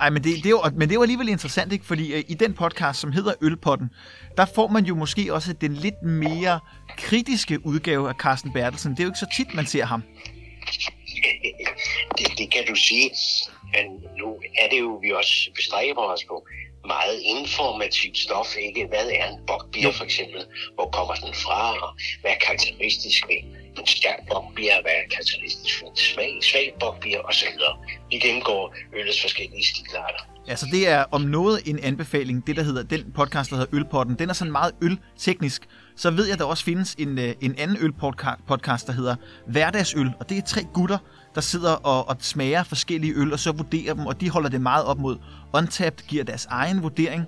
Ej, 0.00 0.10
men 0.10 0.24
det, 0.24 0.36
det, 0.36 0.46
er 0.46 0.50
jo, 0.50 0.62
men 0.72 0.80
det 0.80 0.90
er 0.90 0.94
jo 0.94 1.02
alligevel 1.02 1.28
interessant, 1.28 1.72
ikke? 1.72 1.84
Fordi 1.84 2.12
øh, 2.12 2.24
i 2.28 2.34
den 2.34 2.54
podcast, 2.54 3.00
som 3.00 3.12
hedder 3.12 3.32
Ølpotten, 3.40 3.90
der 4.36 4.46
får 4.54 4.68
man 4.68 4.84
jo 4.84 4.94
måske 4.94 5.34
også 5.34 5.52
den 5.52 5.74
lidt 5.74 6.02
mere 6.02 6.60
kritiske 6.96 7.66
udgave 7.66 8.08
af 8.08 8.14
Carsten 8.14 8.52
Bertelsen. 8.52 8.90
Det 8.92 9.00
er 9.00 9.04
jo 9.04 9.10
ikke 9.10 9.18
så 9.18 9.30
tit, 9.36 9.54
man 9.54 9.66
ser 9.66 9.84
ham. 9.84 10.02
det, 12.18 12.38
det 12.38 12.52
kan 12.52 12.64
du 12.68 12.74
sige. 12.74 13.10
Men 13.74 13.84
nu 14.18 14.40
er 14.58 14.68
det 14.70 14.80
jo, 14.80 15.00
vi 15.02 15.12
også 15.12 15.50
bestræber 15.54 16.02
os 16.02 16.24
på 16.24 16.46
meget 16.96 17.18
informativt 17.36 18.18
stof, 18.18 18.50
ikke? 18.66 18.86
Hvad 18.92 19.06
er 19.18 19.24
en 19.32 19.38
bokbier 19.46 19.92
for 19.98 20.04
eksempel? 20.04 20.40
Hvor 20.76 20.88
kommer 20.96 21.14
den 21.14 21.34
fra? 21.44 21.60
Og 21.84 21.90
hvad 22.20 22.30
er 22.30 22.40
karakteristisk 22.46 23.20
ved 23.28 23.40
en 23.78 23.86
stærk 23.86 24.20
bokbier? 24.30 24.76
Hvad 24.84 24.94
er 25.00 25.06
karakteristisk 25.14 25.72
for 25.78 25.86
en 25.90 25.96
svag, 25.96 26.32
svag 26.50 26.66
bokbier? 26.80 27.20
Og 27.28 27.34
så 27.34 27.46
videre. 27.52 27.74
Vi 28.10 28.16
gennemgår 28.18 28.74
øllets 28.98 29.20
forskellige 29.22 29.64
stilarter. 29.72 30.22
Altså 30.48 30.66
det 30.72 30.88
er 30.88 31.04
om 31.10 31.20
noget 31.20 31.60
en 31.66 31.78
anbefaling, 31.78 32.46
det 32.46 32.56
der 32.56 32.62
hedder, 32.62 32.82
den 32.82 33.12
podcast, 33.12 33.50
der 33.50 33.56
hedder 33.56 33.76
Ølpotten, 33.76 34.14
den 34.18 34.30
er 34.30 34.34
sådan 34.34 34.52
meget 34.52 34.72
ølteknisk. 34.82 35.62
Så 35.96 36.10
ved 36.10 36.24
jeg, 36.24 36.32
at 36.32 36.38
der 36.38 36.44
også 36.44 36.64
findes 36.64 36.94
en, 36.98 37.18
øh, 37.18 37.34
en 37.40 37.54
anden 37.58 37.76
ølpodcast, 37.80 38.86
der 38.86 38.92
hedder 38.92 39.16
Hverdagsøl, 39.46 40.10
og 40.20 40.28
det 40.28 40.38
er 40.38 40.42
tre 40.42 40.62
gutter, 40.74 40.98
der 41.38 41.42
sidder 41.42 41.72
og, 41.72 42.08
og 42.08 42.16
smager 42.20 42.62
forskellige 42.62 43.14
øl, 43.14 43.32
og 43.32 43.38
så 43.38 43.52
vurderer 43.52 43.94
dem, 43.94 44.06
og 44.06 44.20
de 44.20 44.30
holder 44.30 44.48
det 44.48 44.60
meget 44.60 44.84
op 44.84 44.98
mod 44.98 45.16
Untapped, 45.54 46.06
giver 46.06 46.24
deres 46.24 46.46
egen 46.46 46.82
vurdering, 46.82 47.24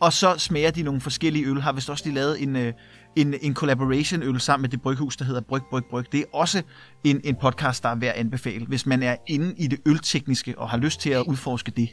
og 0.00 0.12
så 0.12 0.38
smager 0.38 0.70
de 0.70 0.82
nogle 0.82 1.00
forskellige 1.00 1.46
øl. 1.46 1.60
Har 1.60 1.72
vist 1.72 1.90
også 1.90 2.04
de 2.08 2.14
lavet 2.14 2.42
en, 2.42 2.56
øh, 2.56 2.72
en, 3.16 3.34
en 3.42 3.54
collaboration 3.54 4.22
øl 4.22 4.40
sammen 4.40 4.62
med 4.62 4.68
det 4.68 4.82
bryghus, 4.82 5.16
der 5.16 5.24
hedder 5.24 5.40
Bryg, 5.40 5.62
Bryg, 5.70 5.84
Bryg. 5.90 6.12
Det 6.12 6.20
er 6.20 6.24
også 6.32 6.62
en, 7.04 7.20
en 7.24 7.36
podcast, 7.36 7.82
der 7.82 7.88
er 7.88 7.94
værd 7.94 8.14
at 8.14 8.20
anbefale, 8.20 8.66
hvis 8.66 8.86
man 8.86 9.02
er 9.02 9.16
inde 9.26 9.54
i 9.58 9.66
det 9.66 9.80
øltekniske 9.86 10.58
og 10.58 10.70
har 10.70 10.78
lyst 10.78 11.00
til 11.00 11.10
at 11.10 11.22
udforske 11.26 11.70
det. 11.70 11.88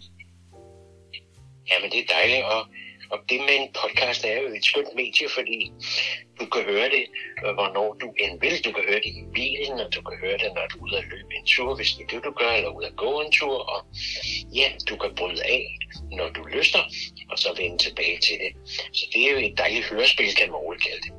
Ja, 1.70 1.76
men 1.82 1.92
det 1.92 2.00
er 2.00 2.14
dejligt, 2.14 2.44
og, 2.44 2.68
og 3.12 3.20
det 3.30 3.40
med 3.48 3.56
en 3.62 3.70
podcast 3.82 4.22
er 4.26 4.38
jo 4.42 4.48
et 4.58 4.66
skønt 4.66 4.92
medie, 4.96 5.28
fordi 5.38 5.60
du 6.40 6.46
kan 6.54 6.64
høre 6.72 6.90
det, 6.96 7.06
øh, 7.44 7.54
hvornår 7.58 7.90
du 8.02 8.08
end 8.24 8.34
vil. 8.44 8.56
Du 8.66 8.72
kan 8.76 8.84
høre 8.90 9.02
det 9.06 9.14
i 9.22 9.24
bilen, 9.34 9.76
og 9.84 9.90
du 9.96 10.02
kan 10.08 10.18
høre 10.24 10.38
det, 10.44 10.50
når 10.56 10.66
du 10.72 10.78
er 10.78 10.84
ude 10.84 10.98
at 10.98 11.06
løbe 11.14 11.32
en 11.40 11.46
tur, 11.46 11.76
hvis 11.76 11.92
det 11.96 12.04
er 12.04 12.10
det, 12.14 12.24
du 12.28 12.32
gør, 12.42 12.52
eller 12.58 12.70
ude 12.78 12.88
at 12.88 12.96
gå 12.96 13.12
en 13.22 13.32
tur. 13.32 13.58
Og 13.74 13.80
ja, 14.60 14.68
du 14.90 14.96
kan 15.02 15.12
bryde 15.16 15.44
af, 15.58 15.64
når 16.12 16.30
du 16.30 16.42
lyster, 16.58 16.82
og 17.32 17.38
så 17.44 17.50
vende 17.58 17.78
tilbage 17.78 18.18
til 18.28 18.36
det. 18.44 18.52
Så 18.98 19.04
det 19.14 19.20
er 19.28 19.32
jo 19.32 19.38
et 19.38 19.58
dejligt 19.58 19.86
hørespil, 19.86 20.36
kan 20.36 20.52
man 20.52 20.60
roligt 20.66 20.84
kalde 20.84 21.02
det. 21.06 21.12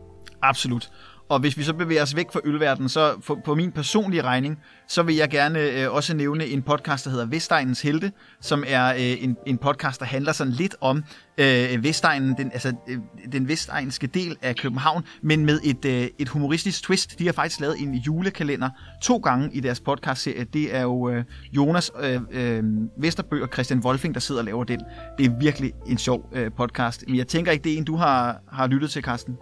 Absolut. 0.42 0.90
Og 1.28 1.40
hvis 1.40 1.58
vi 1.58 1.62
så 1.62 1.74
bevæger 1.74 2.02
os 2.02 2.16
væk 2.16 2.26
fra 2.32 2.40
ølverdenen, 2.44 2.88
så 2.88 3.14
for, 3.22 3.38
på 3.44 3.54
min 3.54 3.72
personlige 3.72 4.22
regning, 4.22 4.58
så 4.88 5.02
vil 5.02 5.16
jeg 5.16 5.30
gerne 5.30 5.60
øh, 5.60 5.94
også 5.94 6.14
nævne 6.16 6.46
en 6.46 6.62
podcast, 6.62 7.04
der 7.04 7.10
hedder 7.10 7.26
Vestegnens 7.26 7.82
Helte, 7.82 8.12
som 8.40 8.64
er 8.66 8.88
øh, 8.94 9.24
en, 9.24 9.36
en 9.46 9.58
podcast, 9.58 10.00
der 10.00 10.06
handler 10.06 10.32
sådan 10.32 10.52
lidt 10.52 10.76
om 10.80 11.04
øh, 11.38 11.84
Vestegnen, 11.84 12.34
den, 12.38 12.50
altså 12.52 12.72
øh, 12.88 12.98
den 13.32 13.48
vestegnske 13.48 14.06
del 14.06 14.36
af 14.42 14.56
København, 14.56 15.04
men 15.22 15.46
med 15.46 15.60
et, 15.64 15.84
øh, 15.84 16.08
et 16.18 16.28
humoristisk 16.28 16.82
twist. 16.82 17.18
De 17.18 17.26
har 17.26 17.32
faktisk 17.32 17.60
lavet 17.60 17.80
en 17.80 17.94
julekalender 17.94 18.70
to 19.02 19.16
gange 19.16 19.50
i 19.52 19.60
deres 19.60 19.80
podcastserie. 19.80 20.44
Det 20.44 20.76
er 20.76 20.82
jo 20.82 21.08
øh, 21.08 21.24
Jonas 21.52 21.90
øh, 22.00 22.20
øh, 22.30 22.62
Vesterbø 22.98 23.42
og 23.42 23.48
Christian 23.52 23.80
Wolfing, 23.80 24.14
der 24.14 24.20
sidder 24.20 24.40
og 24.40 24.44
laver 24.44 24.64
den. 24.64 24.80
Det 25.18 25.26
er 25.26 25.38
virkelig 25.40 25.72
en 25.86 25.98
sjov 25.98 26.30
øh, 26.32 26.50
podcast. 26.56 27.04
Men 27.06 27.16
jeg 27.16 27.26
tænker 27.26 27.52
ikke, 27.52 27.64
det 27.64 27.72
er 27.72 27.76
en, 27.76 27.84
du 27.84 27.96
har, 27.96 28.40
har 28.52 28.66
lyttet 28.66 28.90
til, 28.90 29.02
Carsten. 29.02 29.36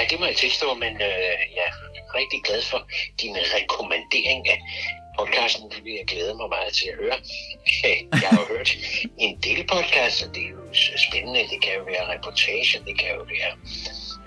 Nej, 0.00 0.06
det 0.10 0.20
må 0.20 0.26
jeg 0.26 0.36
tilstå, 0.36 0.74
men 0.74 0.92
øh, 1.08 1.40
jeg 1.58 1.66
er 1.70 1.74
rigtig 2.20 2.40
glad 2.46 2.62
for 2.62 2.80
din 3.20 3.36
rekommendering 3.56 4.42
af 4.54 4.58
podcasten. 5.18 5.70
Det 5.70 5.84
vil 5.84 5.92
jeg 6.00 6.06
glæde 6.12 6.34
mig 6.40 6.48
meget 6.56 6.72
til 6.78 6.88
at 6.92 6.96
høre. 7.02 7.18
Jeg 8.24 8.30
har 8.38 8.46
hørt 8.52 8.70
en 9.18 9.32
del 9.46 9.60
podcasts, 9.74 10.22
og 10.24 10.28
det 10.34 10.42
er 10.46 10.50
jo 10.58 10.62
spændende. 11.06 11.40
Det 11.52 11.58
kan 11.64 11.72
jo 11.78 11.82
være 11.92 12.04
reportage, 12.14 12.72
det 12.88 12.94
kan 13.00 13.10
jo 13.18 13.22
være 13.34 13.52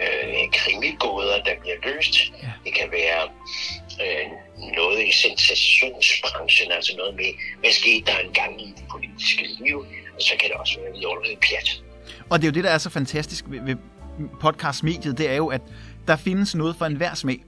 øh, 0.03 0.43
krimigåder, 0.59 1.37
der 1.47 1.55
bliver 1.61 1.79
løst. 1.87 2.15
Ja. 2.43 2.51
Det 2.65 2.73
kan 2.79 2.87
være 2.99 3.21
øh, 4.03 4.27
noget 4.79 4.99
i 5.09 5.11
sensationsbranchen, 5.25 6.71
altså 6.71 6.91
noget 6.97 7.15
med, 7.15 7.31
hvad 7.59 7.71
skete 7.71 8.05
der 8.09 8.17
engang 8.27 8.61
i 8.61 8.67
det 8.77 8.85
politiske 8.93 9.43
liv, 9.61 9.77
og 10.15 10.21
så 10.27 10.33
kan 10.39 10.49
det 10.49 10.57
også 10.57 10.79
være 10.79 10.91
vidunderligt 10.95 11.39
pjat. 11.45 11.69
Og 12.29 12.39
det 12.39 12.43
er 12.45 12.51
jo 12.51 12.55
det, 12.57 12.63
der 12.63 12.69
er 12.77 12.77
så 12.77 12.89
fantastisk 12.89 13.45
ved, 13.47 13.61
ved 13.61 13.75
podcastmediet, 14.41 15.17
det 15.17 15.31
er 15.31 15.35
jo, 15.35 15.47
at 15.47 15.61
der 16.07 16.15
findes 16.15 16.55
noget 16.55 16.75
for 16.75 16.85
enhver 16.85 17.13
smag. 17.13 17.45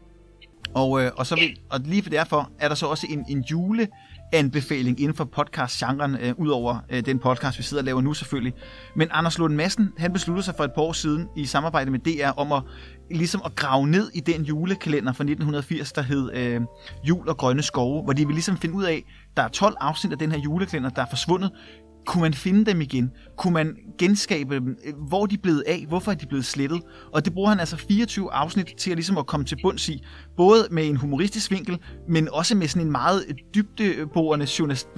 Og, 0.73 1.03
øh, 1.03 1.11
og, 1.15 1.25
så 1.25 1.35
vil, 1.35 1.59
og 1.69 1.79
lige 1.79 2.03
for 2.03 2.09
derfor 2.09 2.51
er 2.59 2.67
der 2.67 2.75
så 2.75 2.85
også 2.85 3.07
en, 3.09 3.25
en 3.29 3.41
jule 3.51 3.87
anbefaling 4.33 4.99
inden 4.99 5.17
for 5.17 5.25
podcast-genren, 5.25 6.17
øh, 6.21 6.33
udover 6.37 6.77
øh, 6.89 7.05
den 7.05 7.19
podcast, 7.19 7.57
vi 7.57 7.63
sidder 7.63 7.81
og 7.81 7.85
laver 7.85 8.01
nu 8.01 8.13
selvfølgelig. 8.13 8.53
Men 8.95 9.07
Anders 9.11 9.37
Lund 9.37 9.55
Madsen, 9.55 9.93
han 9.97 10.13
besluttede 10.13 10.45
sig 10.45 10.53
for 10.57 10.63
et 10.63 10.71
par 10.73 10.81
år 10.81 10.93
siden 10.93 11.27
i 11.37 11.45
samarbejde 11.45 11.91
med 11.91 11.99
DR 11.99 12.29
om 12.39 12.51
at, 12.51 12.63
ligesom 13.11 13.41
at 13.45 13.55
grave 13.55 13.87
ned 13.87 14.11
i 14.13 14.19
den 14.19 14.43
julekalender 14.43 15.13
fra 15.13 15.23
1980, 15.23 15.91
der 15.91 16.01
hed 16.01 16.33
øh, 16.33 16.61
Jul 17.03 17.29
og 17.29 17.37
Grønne 17.37 17.63
Skove, 17.63 18.03
hvor 18.03 18.13
de 18.13 18.25
vil 18.25 18.33
ligesom 18.33 18.57
finde 18.57 18.75
ud 18.75 18.83
af, 18.83 19.03
der 19.37 19.43
er 19.43 19.47
12 19.47 19.75
afsnit 19.79 20.11
af 20.11 20.17
den 20.17 20.31
her 20.31 20.39
julekalender, 20.39 20.89
der 20.89 21.01
er 21.01 21.09
forsvundet, 21.09 21.51
kunne 22.05 22.21
man 22.21 22.33
finde 22.33 22.65
dem 22.65 22.81
igen? 22.81 23.11
Kunne 23.37 23.53
man 23.53 23.77
genskabe 23.97 24.55
dem? 24.55 24.77
Hvor 25.07 25.21
er 25.21 25.25
de 25.25 25.37
blevet 25.37 25.63
af? 25.67 25.85
Hvorfor 25.87 26.11
er 26.11 26.15
de 26.15 26.25
blevet 26.25 26.45
slettet? 26.45 26.81
Og 27.13 27.25
det 27.25 27.33
bruger 27.33 27.49
han 27.49 27.59
altså 27.59 27.77
24 27.77 28.33
afsnit 28.33 28.73
til 28.77 28.91
at, 28.91 28.97
ligesom 28.97 29.17
at 29.17 29.25
komme 29.25 29.45
til 29.45 29.57
bunds 29.61 29.89
i. 29.89 30.03
Både 30.37 30.67
med 30.71 30.87
en 30.87 30.95
humoristisk 30.95 31.51
vinkel, 31.51 31.79
men 32.09 32.29
også 32.29 32.55
med 32.55 32.67
sådan 32.67 32.85
en 32.87 32.91
meget 32.91 33.25
dybdeborende 33.55 34.47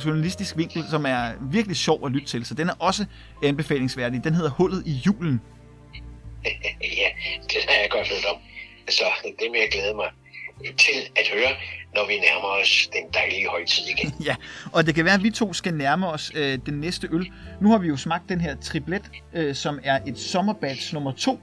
journalistisk 0.06 0.58
vinkel, 0.58 0.84
som 0.90 1.06
er 1.06 1.32
virkelig 1.52 1.78
sjov 1.78 2.06
at 2.06 2.12
lytte 2.12 2.28
til. 2.28 2.46
Så 2.46 2.54
den 2.54 2.70
er 2.70 2.74
også 2.80 3.06
anbefalingsværdig. 3.44 4.24
Den 4.24 4.34
hedder 4.34 4.50
Hullet 4.50 4.84
i 4.86 4.92
julen. 4.92 5.42
Ja, 6.82 7.10
det 7.44 7.62
har 7.68 7.76
jeg 7.82 7.90
godt 7.92 8.08
hørt 8.08 8.26
om. 8.34 8.38
Så 8.90 9.04
det 9.24 9.48
vil 9.52 9.60
jeg 9.60 9.70
glæde 9.72 9.94
mig 9.94 10.10
til 10.78 10.98
at 11.16 11.28
høre, 11.34 11.52
når 11.98 12.08
vi 12.08 12.16
nærmer 12.28 12.48
os 12.62 12.90
den 12.94 13.06
dejlige 13.14 13.48
højtid 13.50 13.84
igen. 13.98 14.14
ja, 14.30 14.36
og 14.72 14.86
det 14.86 14.96
kan 14.96 15.06
være, 15.06 15.14
at 15.14 15.24
vi 15.24 15.30
to 15.30 15.54
skal 15.54 15.74
nærme 15.74 16.08
os 16.08 16.32
øh, 16.36 16.60
den 16.66 16.74
næste 16.74 17.08
øl. 17.12 17.32
Nu 17.62 17.72
har 17.72 17.78
vi 17.78 17.88
jo 17.88 17.98
smagt 17.98 18.30
den 18.30 18.42
her 18.42 18.56
triplet, 18.56 19.02
øh, 19.34 19.56
som 19.56 19.80
er 19.84 20.00
et 20.08 20.20
sommerbatch 20.20 20.94
nummer 20.94 21.12
2, 21.12 21.40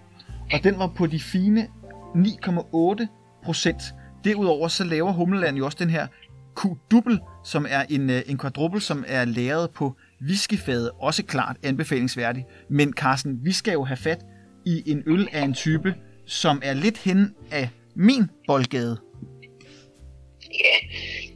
og 0.53 0.65
den 0.65 0.79
var 0.79 0.87
på 0.97 1.07
de 1.07 1.21
fine 1.21 1.69
9,8 2.15 3.07
procent. 3.45 3.83
Derudover 4.25 4.69
så 4.69 4.85
laver 4.85 5.13
Humleland 5.13 5.57
jo 5.57 5.65
også 5.65 5.79
den 5.81 5.91
her 5.91 6.07
Q-dubbel, 6.61 7.19
som 7.45 7.67
er 7.69 7.83
en, 7.91 8.11
øh, 8.11 8.23
en 8.27 8.39
quadruple, 8.39 8.81
som 8.81 9.05
er 9.09 9.25
lavet 9.25 9.71
på 9.71 9.97
whiskyfadet. 10.27 10.91
Også 11.01 11.23
klart 11.25 11.57
anbefalingsværdig. 11.63 12.45
Men 12.71 12.93
Carsten, 12.93 13.39
vi 13.43 13.53
skal 13.53 13.73
jo 13.73 13.85
have 13.85 13.97
fat 13.97 14.25
i 14.67 14.91
en 14.91 15.03
øl 15.07 15.29
af 15.33 15.43
en 15.43 15.55
type, 15.55 15.95
som 16.27 16.61
er 16.65 16.73
lidt 16.73 16.99
hen 16.99 17.35
af 17.51 17.69
min 17.97 18.31
boldgade. 18.47 19.01
Ja, 20.61 20.77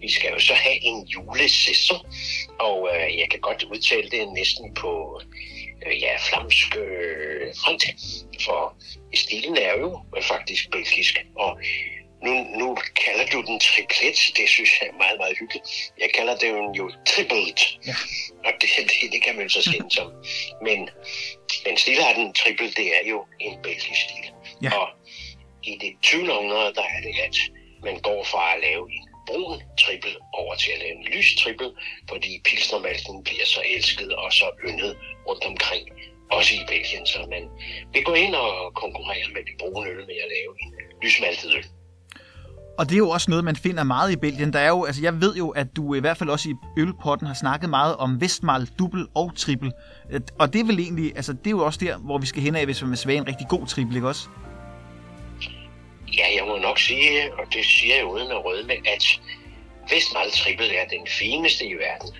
vi 0.01 0.11
skal 0.11 0.31
jo 0.31 0.41
så 0.41 0.55
have 0.55 0.85
en 0.85 1.07
julesæson, 1.07 2.07
og 2.59 2.89
øh, 2.95 3.19
jeg 3.19 3.31
kan 3.31 3.41
godt 3.41 3.63
udtale 3.63 4.11
det 4.11 4.33
næsten 4.33 4.75
på 4.75 5.21
øh, 5.87 6.03
ja, 6.03 6.17
flamsk 6.29 6.77
øh, 6.77 7.55
fransk, 7.65 7.89
for 8.45 8.75
stilen 9.15 9.57
er 9.57 9.79
jo 9.79 10.05
faktisk 10.23 10.71
belgisk, 10.71 11.25
og 11.37 11.59
nu, 12.23 12.33
nu 12.61 12.77
kalder 13.05 13.27
du 13.33 13.43
den 13.43 13.61
triplet, 13.61 14.19
det 14.37 14.49
synes 14.49 14.71
jeg 14.81 14.89
er 14.89 14.99
meget, 14.99 15.19
meget 15.19 15.39
hyggeligt. 15.39 15.93
Jeg 15.99 16.11
kalder 16.15 16.37
det 16.37 16.49
jo 16.79 16.91
triplet, 17.07 17.79
ja. 17.87 17.95
og 18.45 18.53
det, 18.61 18.69
det, 18.77 19.13
det 19.13 19.23
kan 19.23 19.37
man 19.37 19.43
jo 19.43 19.49
så 19.49 19.63
skændes 19.63 19.99
om. 19.99 20.13
Men, 20.63 20.91
men 21.67 21.77
stilarten 21.77 22.33
triple, 22.33 22.71
det 22.71 22.87
er 22.99 23.09
jo 23.09 23.27
en 23.41 23.59
belgisk 23.63 24.01
stil. 24.07 24.27
Ja. 24.63 24.71
Og 24.79 24.89
i 25.63 25.79
det 25.81 25.93
20. 26.03 26.33
århundrede, 26.33 26.75
der 26.75 26.83
er 26.83 27.01
det, 27.07 27.15
at 27.27 27.37
man 27.83 28.01
går 28.01 28.25
fra 28.25 28.55
at 28.55 28.61
lave 28.61 28.93
en 28.93 29.08
brun 29.29 29.59
trippel 29.83 30.13
over 30.41 30.55
til 30.63 30.71
at 30.75 30.79
lave 30.83 30.95
en 30.99 31.05
lys 31.13 31.29
trippel, 31.41 31.69
fordi 32.11 32.31
pilsnermalten 32.47 33.15
bliver 33.27 33.47
så 33.55 33.61
elsket 33.75 34.11
og 34.23 34.29
så 34.39 34.47
yndet 34.69 34.93
rundt 35.29 35.45
omkring, 35.51 35.85
også 36.37 36.53
i 36.61 36.63
Belgien. 36.73 37.05
Så 37.13 37.19
man 37.35 37.45
vil 37.93 38.03
gå 38.11 38.15
ind 38.25 38.35
og 38.35 38.51
konkurrere 38.83 39.27
med 39.35 39.43
de 39.49 39.55
brune 39.61 39.87
øl 39.91 40.01
med 40.11 40.19
at 40.25 40.31
lave 40.37 40.51
en 40.63 40.71
lysmaltet 41.03 41.51
øl. 41.59 41.67
Og 42.79 42.89
det 42.89 42.95
er 42.95 42.99
jo 42.99 43.11
også 43.11 43.31
noget, 43.31 43.45
man 43.45 43.57
finder 43.57 43.83
meget 43.83 44.13
i 44.13 44.17
Belgien. 44.17 44.53
Der 44.53 44.59
er 44.59 44.69
jo, 44.69 44.85
altså 44.85 45.03
jeg 45.03 45.21
ved 45.21 45.35
jo, 45.37 45.49
at 45.49 45.77
du 45.77 45.95
i 45.95 46.01
hvert 46.01 46.17
fald 46.17 46.31
også 46.31 46.49
i 46.49 46.55
ølpotten 46.79 47.27
har 47.27 47.35
snakket 47.35 47.71
meget 47.71 47.97
om 47.97 48.21
Vestmal, 48.21 48.69
dubbel 48.79 49.07
og 49.15 49.33
trippel. 49.37 49.73
Og 50.39 50.53
det 50.53 50.61
er 50.61 50.65
vel 50.65 50.79
egentlig, 50.79 51.13
altså 51.17 51.33
det 51.33 51.47
er 51.47 51.51
jo 51.51 51.65
også 51.65 51.81
der, 51.83 51.99
hvor 51.99 52.19
vi 52.19 52.27
skal 52.27 52.43
hen 52.43 52.57
af, 52.57 52.65
hvis 52.65 52.83
man 52.83 52.91
vil 52.91 52.99
smage 52.99 53.19
en 53.19 53.29
rigtig 53.29 53.47
god 53.49 53.67
trippel, 53.67 53.97
ikke 53.97 54.09
også? 54.09 54.29
Ja, 56.19 56.27
jeg 56.37 56.45
må 56.47 56.59
nok 56.59 56.79
sige, 56.79 57.35
og 57.35 57.45
det 57.53 57.65
siger 57.65 57.95
jeg 57.97 58.05
uden 58.05 58.31
at 58.31 58.45
rødme, 58.45 58.73
at 58.73 59.05
Vestmal 59.91 60.31
trippel 60.31 60.71
er 60.75 60.85
den 60.85 61.07
fineste 61.07 61.67
i 61.67 61.75
verden. 61.75 62.15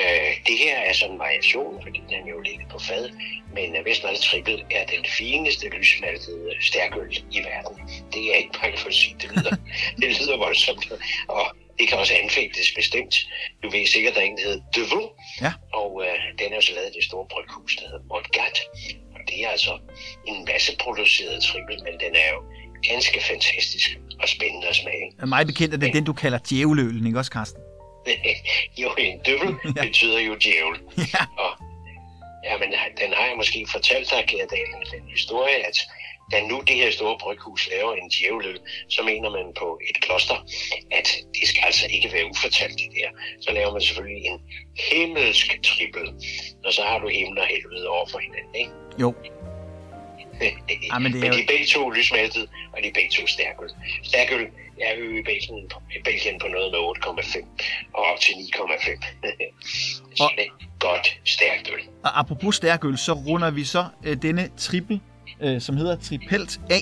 Øh, 0.00 0.32
det 0.46 0.58
her 0.58 0.76
er 0.76 0.92
sådan 0.92 1.14
en 1.14 1.18
variation, 1.18 1.82
fordi 1.82 2.02
den 2.08 2.26
jo 2.26 2.40
ligger 2.40 2.66
på 2.68 2.78
fad, 2.78 3.10
men 3.54 3.84
Vestmal 3.84 4.16
Triple 4.16 4.64
er 4.70 4.86
den 4.86 5.04
fineste 5.04 5.68
lysmaltede 5.68 6.50
stærkøl 6.60 7.24
i 7.30 7.38
verden. 7.38 7.76
Det 8.12 8.22
er 8.30 8.34
ikke 8.34 8.58
bare 8.60 8.76
for 8.76 8.88
at 8.88 8.94
sige, 8.94 9.16
det 9.20 9.30
lyder, 9.36 9.56
det 10.00 10.08
lyder 10.20 10.36
voldsomt, 10.36 10.92
og 11.28 11.56
det 11.78 11.88
kan 11.88 11.98
også 11.98 12.14
anfægtes 12.22 12.72
bestemt. 12.76 13.14
Du 13.62 13.70
ved 13.70 13.86
sikkert, 13.86 14.14
der 14.14 14.20
er 14.20 14.24
en, 14.24 14.36
der 14.36 14.42
hedder 14.42 14.62
Devaux, 14.74 15.10
ja. 15.40 15.52
og 15.72 16.02
øh, 16.06 16.18
den 16.38 16.52
er 16.52 16.56
jo 16.56 16.60
så 16.60 16.74
lavet 16.74 16.90
i 16.90 16.96
det 16.98 17.04
store 17.04 17.26
bryghus, 17.32 17.76
der 17.76 17.84
hedder 17.88 18.04
Montgat. 18.04 18.58
Og 19.14 19.20
det 19.28 19.44
er 19.44 19.48
altså 19.48 19.78
en 20.26 20.44
masse 20.44 20.76
produceret 20.76 21.42
triple, 21.42 21.78
men 21.86 21.94
den 22.04 22.14
er 22.22 22.28
jo 22.34 22.40
ganske 22.90 23.20
fantastisk 23.20 23.98
og 24.20 24.28
spændende 24.28 24.68
at 24.68 24.76
smage. 24.76 25.12
Er 25.18 25.26
mig 25.26 25.46
bekendt, 25.46 25.74
at 25.74 25.80
det 25.80 25.86
men, 25.88 25.94
den, 25.96 26.04
du 26.04 26.12
kalder 26.12 26.38
djævleølen, 26.48 27.06
ikke 27.06 27.18
også, 27.18 27.32
Carsten? 27.36 27.62
jo, 28.82 28.90
en 28.98 29.18
døvel 29.26 29.54
ja. 29.76 29.82
betyder 29.86 30.20
jo 30.20 30.34
djævel. 30.44 30.76
Ja. 30.98 31.24
Og, 31.44 31.50
ja, 32.44 32.54
men 32.58 32.68
den 33.00 33.10
har 33.16 33.26
jeg 33.26 33.36
måske 33.36 33.66
fortalt 33.72 34.10
dig, 34.10 34.24
Gerd 34.28 34.48
Dalen, 34.48 34.80
den 34.92 35.10
historie, 35.10 35.66
at 35.68 35.78
da 36.32 36.40
nu 36.40 36.62
det 36.66 36.76
her 36.76 36.90
store 36.90 37.18
bryghus 37.18 37.68
laver 37.70 37.92
en 37.94 38.08
djæveløl, 38.08 38.58
så 38.88 39.02
mener 39.02 39.30
man 39.30 39.46
på 39.58 39.78
et 39.90 40.00
kloster, 40.02 40.38
at 40.90 41.08
det 41.34 41.48
skal 41.48 41.62
altså 41.64 41.86
ikke 41.90 42.12
være 42.12 42.26
ufortalt 42.30 42.76
det 42.78 42.90
der. 42.98 43.10
Så 43.40 43.52
laver 43.52 43.72
man 43.72 43.80
selvfølgelig 43.80 44.24
en 44.24 44.40
himmelsk 44.90 45.62
trippel, 45.62 46.06
og 46.64 46.72
så 46.72 46.82
har 46.82 46.98
du 46.98 47.08
himmel 47.08 47.38
og 47.38 47.46
helvede 47.46 47.88
over 47.88 48.06
for 48.10 48.18
hinanden, 48.18 48.54
ikke? 48.54 48.72
Jo. 49.00 49.14
Ja, 50.40 50.98
men, 50.98 51.12
det 51.12 51.18
er 51.18 51.22
men 51.22 51.32
de 51.32 51.42
er 51.42 51.46
begge 51.48 51.66
to 51.66 51.90
lysmæltet, 51.90 52.48
og 52.72 52.78
de 52.82 52.88
er 52.88 52.92
begge 52.94 53.10
to 53.10 53.26
stærkøl. 53.26 53.70
Stærkøl 54.02 54.46
er 54.80 54.96
jo 54.98 55.04
i 55.04 55.22
Belgien, 55.22 55.70
Belgien 56.04 56.38
på 56.40 56.48
noget 56.48 56.72
med 56.72 56.78
8,5 56.78 57.46
og 57.94 58.04
op 58.04 58.20
til 58.20 58.32
9,5. 58.32 60.16
så 60.16 60.30
det 60.36 60.44
er 60.44 60.66
godt 60.78 61.20
stærkt 61.24 61.70
øl. 61.74 61.80
Og 62.04 62.18
apropos 62.18 62.56
stærkøl, 62.56 62.98
så 62.98 63.12
runder 63.12 63.50
vi 63.50 63.64
så 63.64 63.84
øh, 64.04 64.16
denne 64.22 64.50
trippel, 64.56 65.00
øh, 65.42 65.60
som 65.60 65.76
hedder 65.76 65.96
Tripelt 65.96 66.60
A, 66.70 66.78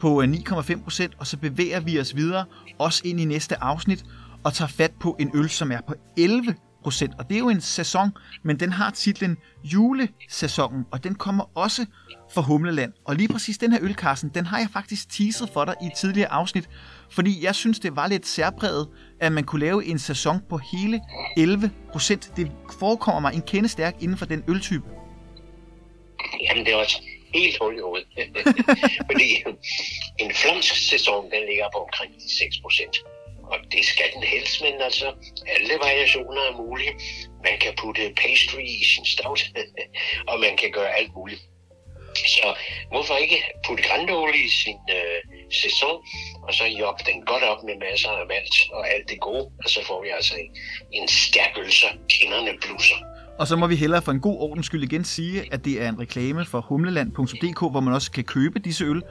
på 0.00 0.22
9,5 0.22 0.72
øh, 0.72 0.82
procent, 0.82 1.14
og 1.18 1.26
så 1.26 1.36
bevæger 1.36 1.80
vi 1.80 2.00
os 2.00 2.16
videre, 2.16 2.44
også 2.78 3.02
ind 3.04 3.20
i 3.20 3.24
næste 3.24 3.62
afsnit, 3.62 4.04
og 4.44 4.54
tager 4.54 4.68
fat 4.68 4.92
på 5.00 5.16
en 5.20 5.30
øl, 5.34 5.48
som 5.48 5.72
er 5.72 5.80
på 5.80 5.94
11 6.18 6.54
procent. 6.82 7.12
Og 7.18 7.28
det 7.28 7.34
er 7.34 7.38
jo 7.38 7.48
en 7.48 7.60
sæson, 7.60 8.10
men 8.42 8.60
den 8.60 8.72
har 8.72 8.90
titlen 8.90 9.36
Julesæsonen, 9.64 10.86
og 10.90 11.04
den 11.04 11.14
kommer 11.14 11.44
også 11.54 11.86
fra 12.34 12.42
Humleland. 12.42 12.92
Og 13.04 13.16
lige 13.16 13.28
præcis 13.28 13.58
den 13.58 13.72
her 13.72 13.78
ølkassen, 13.82 14.30
den 14.34 14.46
har 14.46 14.58
jeg 14.58 14.68
faktisk 14.72 15.10
teaset 15.10 15.50
for 15.52 15.64
dig 15.64 15.74
i 15.82 15.86
et 15.86 15.92
tidligere 15.94 16.32
afsnit, 16.32 16.68
fordi 17.10 17.44
jeg 17.44 17.54
synes, 17.54 17.78
det 17.78 17.96
var 17.96 18.06
lidt 18.06 18.26
særpræget, 18.26 18.88
at 19.20 19.32
man 19.32 19.44
kunne 19.44 19.60
lave 19.60 19.86
en 19.86 19.98
sæson 19.98 20.40
på 20.48 20.58
hele 20.58 21.00
11 21.36 21.70
procent. 21.92 22.32
Det 22.36 22.52
forekommer 22.78 23.20
mig 23.20 23.34
en 23.34 23.42
kende 23.42 23.68
stærk 23.68 23.96
inden 24.00 24.16
for 24.16 24.26
den 24.26 24.44
øltype. 24.48 24.86
Jamen, 26.42 26.64
det 26.66 26.72
er 26.72 26.76
også 26.76 27.02
helt 27.34 27.56
hul 27.60 27.76
i 27.76 27.80
hovedet. 27.80 28.06
Fordi 29.10 29.44
en 30.18 30.34
flamsk 30.34 30.74
sæson, 30.90 31.24
den 31.24 31.42
ligger 31.48 31.66
på 31.74 31.78
omkring 31.78 32.12
6 32.38 32.60
procent. 32.62 32.96
Og 33.52 33.58
det 33.72 33.84
skal 33.84 34.08
den 34.14 34.22
helst, 34.22 34.62
men 34.62 34.80
altså, 34.80 35.06
alle 35.46 35.74
variationer 35.82 36.42
er 36.42 36.56
mulige. 36.56 36.94
Man 37.44 37.58
kan 37.58 37.74
putte 37.76 38.14
pastry 38.22 38.60
i 38.60 38.84
sin 38.84 39.06
stout, 39.06 39.42
og 40.30 40.40
man 40.40 40.56
kan 40.56 40.70
gøre 40.72 40.96
alt 40.96 41.14
muligt. 41.14 41.42
Så 42.14 42.54
hvorfor 42.90 43.16
ikke 43.16 43.42
putte 43.66 43.82
grænteolie 43.82 44.44
i 44.44 44.48
sin 44.48 44.80
øh, 44.90 45.20
sæson, 45.62 45.96
og 46.42 46.54
så 46.54 46.64
joppe 46.64 47.04
den 47.06 47.24
godt 47.24 47.42
op 47.42 47.62
med 47.62 47.76
masser 47.76 48.10
af 48.10 48.26
malt 48.26 48.56
og 48.72 48.90
alt 48.90 49.08
det 49.08 49.20
gode, 49.20 49.50
og 49.64 49.70
så 49.70 49.84
får 49.84 50.02
vi 50.02 50.08
altså 50.08 50.34
en, 50.36 50.56
en 50.92 51.08
stærk 51.08 51.58
øl, 51.58 51.72
så 51.72 51.86
kinderne 52.08 52.58
blusser. 52.62 52.96
Og 53.40 53.46
så 53.46 53.56
må 53.56 53.66
vi 53.66 53.76
hellere 53.76 54.02
for 54.02 54.12
en 54.12 54.20
god 54.20 54.36
ordens 54.38 54.66
skyld 54.66 54.82
igen 54.82 55.04
sige, 55.04 55.52
at 55.52 55.64
det 55.64 55.82
er 55.82 55.88
en 55.88 55.98
reklame 55.98 56.44
for 56.44 56.60
humleland.dk, 56.60 57.58
hvor 57.58 57.80
man 57.80 57.94
også 57.94 58.10
kan 58.10 58.24
købe 58.24 58.58
disse 58.58 58.84
øl. 58.84 59.02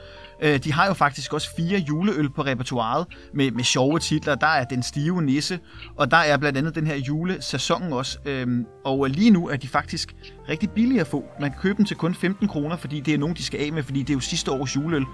Øh, 0.42 0.64
de 0.64 0.72
har 0.72 0.86
jo 0.86 0.94
faktisk 0.94 1.32
også 1.32 1.48
fire 1.56 1.78
juleøl 1.78 2.30
på 2.30 2.42
repertoireet 2.42 3.06
med, 3.34 3.50
med 3.50 3.64
sjove 3.64 3.98
titler. 3.98 4.34
Der 4.34 4.46
er 4.46 4.64
Den 4.64 4.82
Stive 4.82 5.22
Nisse, 5.22 5.58
og 5.96 6.10
der 6.10 6.16
er 6.16 6.36
blandt 6.36 6.58
andet 6.58 6.74
den 6.74 6.86
her 6.86 6.96
julesæson 6.96 7.92
også. 7.92 8.18
Øhm, 8.24 8.66
og 8.84 9.10
lige 9.10 9.30
nu 9.30 9.48
er 9.48 9.56
de 9.56 9.68
faktisk 9.68 10.16
rigtig 10.48 10.70
billige 10.70 11.00
at 11.00 11.06
få. 11.06 11.24
Man 11.40 11.50
kan 11.50 11.60
købe 11.60 11.76
dem 11.76 11.84
til 11.84 11.96
kun 11.96 12.14
15 12.14 12.48
kroner, 12.48 12.76
fordi 12.76 13.00
det 13.00 13.14
er 13.14 13.18
nogen, 13.18 13.36
de 13.36 13.42
skal 13.42 13.60
af 13.60 13.72
med, 13.72 13.82
fordi 13.82 14.00
det 14.00 14.10
er 14.10 14.14
jo 14.14 14.20
sidste 14.20 14.50
års 14.50 14.76
juleøl. 14.76 15.04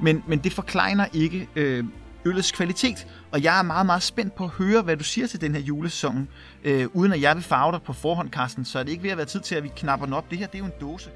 Men, 0.00 0.22
men 0.28 0.38
det 0.38 0.52
forkleiner 0.52 1.06
ikke 1.12 1.48
øh, 1.56 1.84
øllets 2.26 2.52
kvalitet. 2.52 3.06
Og 3.30 3.42
jeg 3.42 3.58
er 3.58 3.62
meget, 3.62 3.86
meget 3.86 4.02
spændt 4.02 4.34
på 4.34 4.44
at 4.44 4.50
høre, 4.50 4.82
hvad 4.82 4.96
du 4.96 5.04
siger 5.04 5.26
til 5.26 5.40
den 5.40 5.54
her 5.54 5.60
julesæson. 5.60 6.28
Øh, 6.64 6.86
uden 6.92 7.12
at 7.12 7.20
jeg 7.20 7.34
vil 7.34 7.44
farve 7.44 7.72
dig 7.72 7.82
på 7.82 7.92
forhånd, 7.92 8.30
Carsten, 8.30 8.64
så 8.64 8.78
er 8.78 8.82
det 8.82 8.90
ikke 8.90 9.02
ved 9.02 9.10
at 9.10 9.16
være 9.16 9.26
tid 9.26 9.40
til, 9.40 9.54
at 9.54 9.62
vi 9.62 9.70
knapper 9.76 10.06
den 10.06 10.14
op. 10.14 10.30
Det 10.30 10.38
her, 10.38 10.46
det 10.46 10.54
er 10.54 10.58
jo 10.58 10.64
en 10.64 10.72
dåse. 10.80 11.10